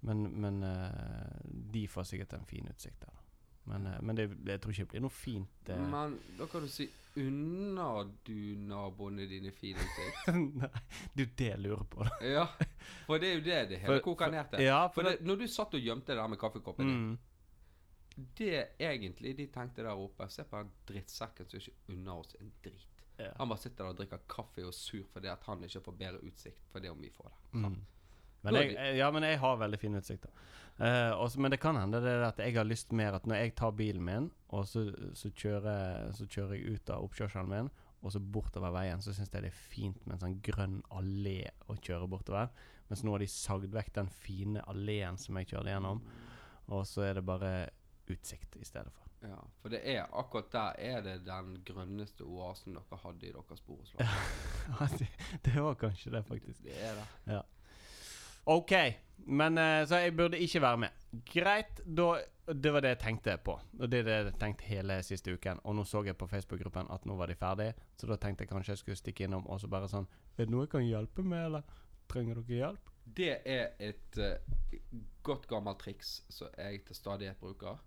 [0.00, 1.40] Men, men eh,
[1.72, 3.16] de får sikkert en fin utsikt der.
[3.68, 5.68] Men, eh, men det, jeg tror ikke det blir noe fint.
[5.68, 5.82] eh.
[5.92, 6.88] Men da kan du si
[7.20, 10.28] Unner du naboene dine fin utsikt?
[10.60, 10.68] Nei,
[11.12, 12.06] det er jo det jeg lurer på.
[12.36, 12.44] Ja,
[13.08, 14.62] for det er jo det det hele koker ned til.
[14.62, 17.18] Ja, For det, når du satt og gjemte det der med kaffekoppen din mm,
[18.38, 22.52] Det egentlig de tenkte der oppe Se på den drittsekken som ikke unner oss en
[22.64, 22.86] drit.
[23.18, 23.32] ja.
[23.36, 25.98] Han bare sitter der og drikker kaffe og er sur fordi at han ikke får
[26.04, 27.58] bedre utsikt for det om vi får det.
[27.58, 27.76] Mm.
[28.42, 30.22] Men jeg, jeg- ja, men jeg har veldig fin utsikt.
[30.22, 30.30] da
[30.80, 33.34] Eh, også, Men det kan hende det er at jeg har lyst mer at når
[33.36, 37.68] jeg tar bilen min, og så, så, kjører, så kjører jeg ut av oppkjørselen min,
[38.02, 41.50] og så bortover veien, så syns jeg det er fint med en sånn grønn allé
[41.68, 42.48] å kjøre bortover.
[42.88, 46.00] Mens nå har de sagd vekk den fine alleen som jeg kjørte gjennom,
[46.70, 47.52] og så er det bare
[48.08, 49.04] utsikt i stedet for.
[49.28, 53.60] Ja, For det er akkurat der er det den grønneste oasen dere hadde i deres
[53.60, 54.08] borettslag.
[54.80, 55.08] Ja, det,
[55.44, 56.62] det var kanskje det, faktisk.
[56.64, 57.42] Det er det.
[58.50, 58.74] OK.
[59.30, 60.88] Men eh, Så jeg burde ikke være med.
[61.32, 61.80] Greit.
[61.86, 62.18] Da
[62.50, 63.52] Det var det jeg tenkte på.
[63.78, 65.60] Og det er det jeg tenkte hele siste uken.
[65.64, 68.50] Og nå så jeg på Facebook-gruppen at nå var de ferdige, så da tenkte jeg
[68.50, 71.22] kanskje jeg skulle stikke innom og så bare sånn Er det noe jeg kan hjelpe
[71.22, 71.62] med, eller?
[72.10, 72.90] Trenger dere hjelp?
[73.04, 74.82] Det er et uh,
[75.22, 77.78] godt gammelt triks som jeg til stadighet bruker.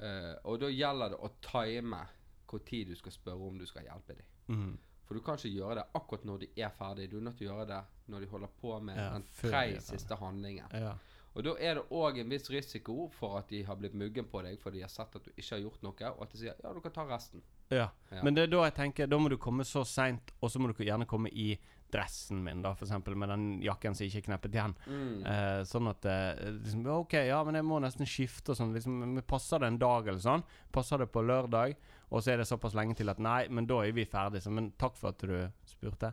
[0.00, 2.06] Uh, og da gjelder det å time
[2.54, 4.26] når du skal spørre om du skal hjelpe dem.
[4.46, 4.78] Mhm.
[5.04, 7.10] For du kan ikke gjøre det akkurat når de er ferdig.
[7.12, 7.80] Du er nødt til å gjøre det
[8.12, 10.70] når de holder på med Ja, den tre siste handlingen.
[10.72, 10.94] Ja.
[11.34, 14.42] Og da er det òg en viss risiko for at de har blitt muggen på
[14.46, 16.54] deg for de har sett at du ikke har gjort noe, og at de sier
[16.54, 17.42] ja, du kan ta resten.
[17.72, 17.88] Ja.
[18.12, 18.22] Ja.
[18.22, 20.70] Men det er da jeg tenker Da må du komme så seint, og så må
[20.70, 21.54] du gjerne komme i
[21.94, 24.72] dressen min, da, eksempel, med den jakken som ikke er kneppet igjen.
[24.90, 25.20] Mm.
[25.30, 28.74] Eh, sånn at eh, liksom, OK, ja, men jeg må nesten skifte og sånn.
[28.74, 30.42] Liksom, passer det en dag eller sånn?
[30.74, 31.76] Passer det på lørdag?
[32.10, 34.42] Og så er det såpass lenge til at nei, men da er vi ferdig.
[34.42, 35.36] Så, men takk for at du
[35.70, 36.12] spurte.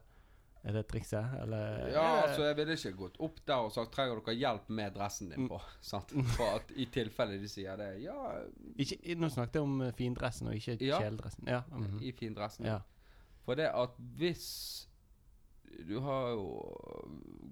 [0.64, 1.88] Er det trikset, eller?
[1.90, 5.32] Ja, altså jeg ville ikke gått opp der og sagt trenger dere hjelp med dressen
[5.32, 5.58] din på.
[5.92, 6.14] Sant?
[6.36, 8.18] For at i tilfelle de sier det, ja,
[8.78, 11.00] ikke, Nå snakket jeg om eh, findressen og ikke Ja.
[11.02, 11.48] kjeledressen.
[11.50, 11.64] Ja.
[11.72, 11.98] mhm.
[12.06, 12.66] i findressen.
[12.70, 12.80] ja.
[13.46, 14.88] For det at hvis
[15.88, 16.46] Du har jo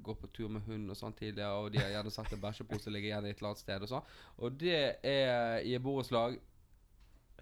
[0.04, 2.92] gått på tur med hund og sånn tidligere, og de har gjerne sett en bæsjepose
[2.92, 6.36] ligge igjen et eller annet sted og sånn, og det er i et borettslag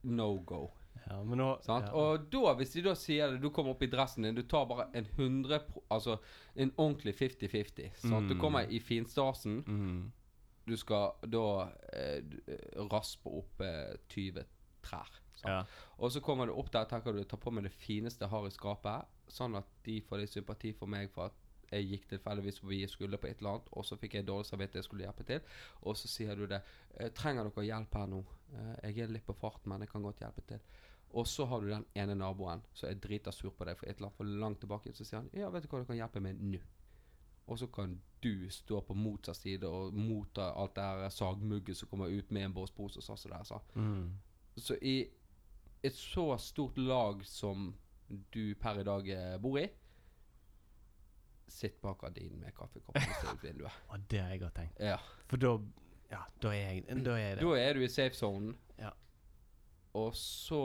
[0.03, 0.68] no go.
[1.09, 1.85] Ja, men nå Sant?
[1.87, 1.93] ja.
[1.93, 4.65] Og da, hvis de da sier det, du kommer opp i dressen din, du tar
[4.69, 5.59] bare en 100
[5.91, 6.17] Altså
[6.55, 8.03] en ordentlig 50-50.
[8.03, 8.27] Mm.
[8.27, 8.39] Du Mm.
[8.41, 10.11] kommer i finstasen, mm.
[10.67, 12.21] du skal da eh,
[12.91, 14.43] raspe opp eh, 20
[14.83, 15.09] trær.
[15.45, 15.63] Ja.
[15.99, 18.45] Og så kommer du opp der tenker du tar på meg det fineste jeg har
[18.47, 21.33] i skapet, sånn at de får litt sympati for meg for at
[21.71, 24.45] jeg gikk tilfeldigvis forbi jeg skulle på et eller annet, og så fikk jeg dårlig
[24.47, 25.41] samvittighet jeg skulle hjelpe til.
[25.83, 26.61] Og så sier du det.
[26.95, 30.01] eh, 'Trenger dere hjelp her nå?' Eh, 'Jeg er litt på fart, men jeg kan
[30.01, 30.61] godt hjelpe til.'
[31.11, 33.97] Og så har du den ene naboen som er drita sur på deg for et
[33.97, 34.93] eller annet for langt tilbake.
[34.93, 36.63] Så sier han 'Ja, vet du hva du kan hjelpe med nå?'
[37.47, 41.89] Og så kan du stå på motsatt side og motta alt det her sagmugget som
[41.89, 43.43] kommer ut med en båspose og sånn som det er.
[43.43, 43.61] sånn.
[43.75, 44.19] Mm.
[44.57, 45.09] Så i
[45.83, 47.73] et så stort lag som
[48.33, 49.67] du per i dag eh, bor i
[51.47, 53.75] Sitt bak gardinen med kaffekoppen og se ut vinduet.
[53.87, 54.79] Og det har jeg godt tenkt.
[54.79, 54.97] Ja.
[55.27, 55.57] For da
[56.11, 58.55] Ja, da er jeg Da er det Da er du i safe zone.
[58.79, 58.89] Ja.
[59.93, 60.61] Og så,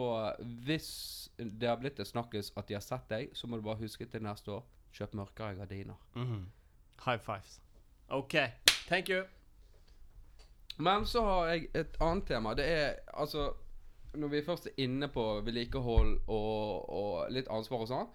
[0.67, 3.81] hvis det har blitt det snakkes at de har sett deg, så må du bare
[3.81, 6.01] huske til neste år kjøp mørkere gardiner.
[6.15, 6.51] Mhm.
[7.05, 7.61] High fives.
[8.09, 8.35] OK.
[8.89, 9.25] Thank you.
[10.77, 12.55] Men så har jeg et annet tema.
[12.55, 13.53] Det er altså
[14.15, 18.11] Når vi først er inne på vedlikehold og, og litt ansvar og sånn,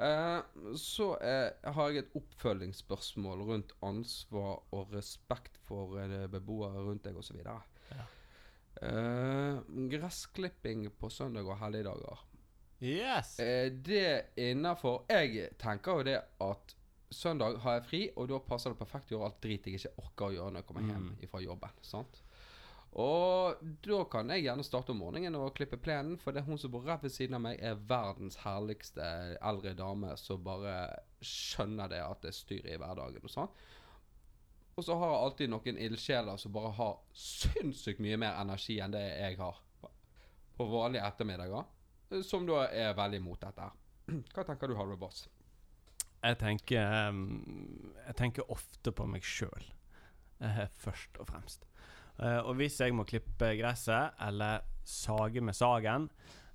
[0.00, 0.38] eh,
[0.80, 7.20] så eh, har jeg et oppfølgingsspørsmål rundt ansvar og respekt for eh, beboere rundt deg
[7.20, 7.36] osv.
[7.44, 8.06] Ja.
[8.80, 9.58] Eh,
[9.92, 12.22] gressklipping på søndag og helligdager.
[12.82, 13.36] Yes.
[13.38, 16.74] Er det innafor Jeg tenker jo det at
[17.12, 19.92] søndag har jeg fri, og da passer det perfekt å gjøre alt drit jeg ikke
[20.02, 21.28] orker å gjøre når jeg kommer hjem Mm.
[21.30, 21.70] fra jobben.
[21.82, 22.22] Sant?
[22.94, 23.56] Og
[23.86, 26.70] da kan jeg gjerne starte om morgenen og klippe plenen, for det er hun som
[26.70, 30.74] bor rett ved siden av meg, er verdens herligste eldre dame som bare
[31.22, 33.48] skjønner det at det er styr i hverdagen og sånn.
[34.76, 38.94] Og så har jeg alltid noen ildsjeler som bare har sinnssykt mye mer energi enn
[38.94, 39.60] det jeg har
[40.56, 41.68] på vanlige ettermiddager.
[42.24, 43.68] Som da er veldig imot dette.
[43.68, 44.22] her.
[44.34, 45.26] Hva tenker du, Harry Boss?
[46.22, 47.22] Jeg tenker ehm,
[48.06, 49.64] Jeg tenker ofte på meg sjøl,
[50.84, 51.66] først og fremst.
[52.18, 56.10] Eh, og hvis jeg må klippe gresset, eller sage med sagen,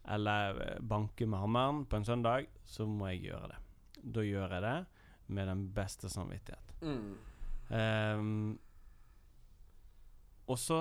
[0.08, 3.60] eller eh, banke med hammeren på en søndag, så må jeg gjøre det.
[4.04, 4.78] Da gjør jeg det
[5.36, 6.76] med den beste samvittighet.
[7.74, 8.58] Ehm,
[10.48, 10.80] og så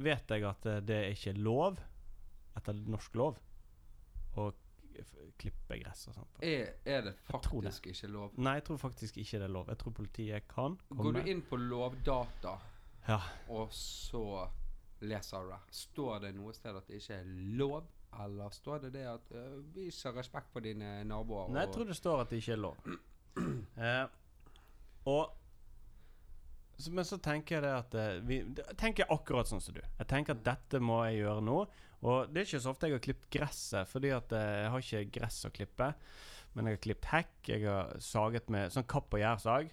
[0.00, 1.80] vet jeg at eh, det er ikke lov,
[2.56, 3.38] etter norsk lov,
[4.40, 4.50] å
[5.40, 6.40] klippe gress og sånt.
[6.44, 7.94] Er, er det faktisk det.
[7.94, 8.32] ikke lov?
[8.40, 9.68] Nei, jeg tror faktisk ikke det er lov.
[9.72, 11.04] Jeg tror politiet kan komme.
[11.06, 12.56] Går du inn på Lovdata,
[13.08, 13.20] Ja.
[13.48, 14.24] og så
[15.00, 17.30] leser du det, står det noe sted at det ikke er
[17.60, 17.88] lov?
[18.20, 21.48] Eller står det det at øh, viser respekt for dine naboer?
[21.54, 22.80] Nei, jeg tror det står at det ikke er lov.
[23.80, 24.06] Eh,
[25.08, 25.36] og
[26.88, 29.80] Men så tenker jeg det at eh, vi, det- tenker jeg akkurat sånn som du.
[29.98, 31.58] Jeg tenker at dette må jeg gjøre nå.
[32.00, 34.84] Og det er ikke så ofte jeg har klippet gresset, fordi at eh, jeg har
[34.86, 35.90] ikke gress å klippe.
[36.54, 39.68] Men jeg har klippet hekk, jeg har saget med sånn kapp- og gjærsag.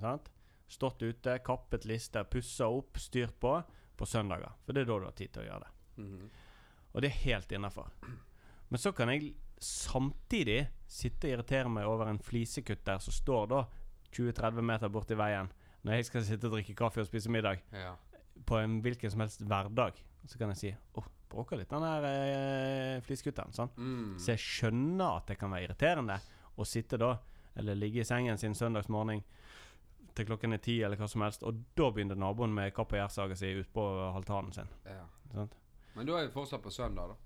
[0.00, 0.30] Sant?
[0.70, 3.58] Stått ute, kappet lister, pussa opp, styrt på
[4.00, 4.54] på søndager.
[4.64, 5.72] For det er da du har tid til å gjøre det.
[6.06, 6.30] Mhm.
[6.94, 7.90] Og det er helt innafor.
[8.70, 13.60] Men så kan jeg samtidig sitte og irritere meg over en flisekutter som står da
[14.16, 15.50] 20-30 meter borti veien
[15.84, 17.94] når jeg skal sitte og drikke kaffe og spise middag Ja.
[18.46, 20.00] på en hvilken som helst hverdag.
[20.26, 20.70] Så kan jeg si
[21.00, 23.52] åh, bråker litt den der eh, flisekutteren.
[23.56, 23.70] Sånn.
[23.76, 24.18] Mm.
[24.20, 26.18] Så jeg skjønner at det kan være irriterende
[26.60, 27.14] å sitte da,
[27.56, 29.22] eller ligge i sengen sin søndagsmorgen
[30.14, 32.98] til klokken er ti, eller hva som helst, og da begynner naboen med kapp og
[32.98, 34.68] gjærsaga si utpå halvtanen sin.
[34.84, 35.06] ja.
[35.32, 35.50] Sånn.
[35.94, 37.16] Men da er vi fortsatt på søndag, da.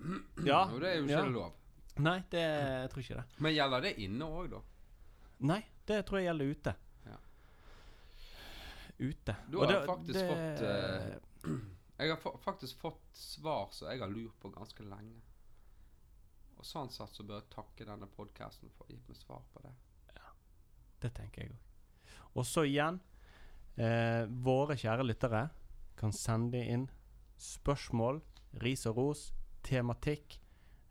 [0.48, 1.24] Ja, Og det er jo ikke ja.
[1.28, 1.52] lov.
[2.00, 3.24] Nei, det jeg tror ikke det.
[3.44, 4.60] Men gjelder det inne òg, da?
[5.50, 6.74] Nei, det tror jeg gjelder ute.
[9.00, 9.06] Ja.
[9.08, 9.36] Ute.
[9.50, 11.58] Du har det- faktisk det- fått, uh,
[12.00, 15.20] Jeg har faktisk fått svar som jeg har lurt på ganske lenge.
[16.56, 19.60] Og sånn sett så bør jeg takke denne podkasten for å gi meg svar på
[19.62, 19.72] det.
[21.00, 21.56] Det tenker jeg òg.
[22.36, 23.00] Og så igjen
[23.80, 25.48] Eh, våre kjære lyttere
[25.96, 26.90] kan sende inn
[27.38, 28.20] spørsmål,
[28.60, 29.32] ris og ros,
[29.62, 30.38] tematikk,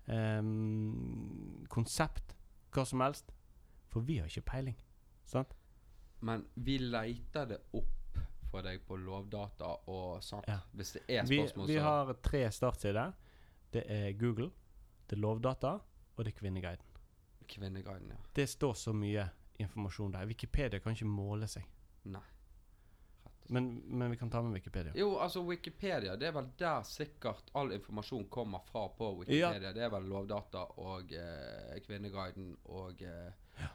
[0.08, 0.42] eh,
[1.70, 2.36] konsept,
[2.72, 3.32] hva som helst.
[3.90, 4.76] For vi har ikke peiling.
[5.26, 5.54] Sant?
[6.22, 7.99] Men vi leter det opp
[8.50, 10.48] for deg på Lovdata og sånt.
[10.50, 10.60] Ja.
[10.74, 13.14] Hvis det er spørsmål vi vi har tre startsider.
[13.70, 14.50] Det er Google,
[15.10, 15.76] det er Lovdata,
[16.16, 16.86] og det er Kvinneguiden.
[17.50, 18.18] Kvinneguiden, ja.
[18.36, 19.28] Det står så mye
[19.60, 20.26] informasjon der.
[20.26, 21.66] Wikipedia kan ikke måle seg.
[22.10, 22.26] Nei.
[23.50, 24.92] Men, men vi kan ta med Wikipedia.
[24.96, 29.72] Jo, altså Wikipedia, det er vel der sikkert all informasjon kommer fra på Wikipedia.
[29.74, 33.66] Det er vel Lovdata og eh, Kvinneguiden og eh,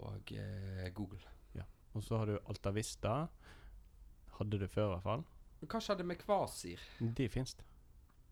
[0.00, 1.22] Og eh, Google.
[1.94, 3.14] Og så har du Altavista.
[4.38, 5.24] Hadde du før, i hvert fall.
[5.60, 6.80] Men hva skjedde med Kvasir?
[7.00, 7.56] De fins.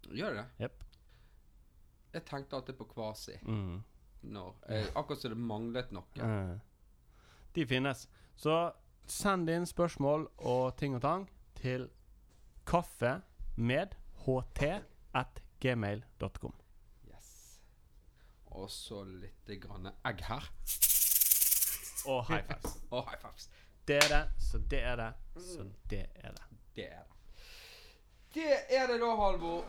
[0.08, 0.44] Gjør det?
[0.62, 0.84] Yep.
[2.14, 3.82] Jeg tenkte alltid på Kvasi Mm.
[4.22, 6.04] når eh, Akkurat som det manglet noe.
[6.16, 6.60] Mm.
[7.54, 8.06] De finnes.
[8.36, 8.54] Så
[9.06, 11.26] send inn spørsmål og ting og tang
[11.58, 11.88] til
[12.66, 13.18] kaffe
[13.56, 13.94] med
[14.24, 14.62] ht
[15.14, 16.52] at gmail.com.
[17.10, 17.60] Yes.
[18.46, 20.48] Og så litt grann egg her.
[22.08, 22.78] Og high fives.
[22.94, 23.50] Og high fives.
[23.88, 26.42] Det er det, så det er det, så det er det.
[26.76, 27.14] Det er det.
[28.34, 29.64] Det er det da, Halvor.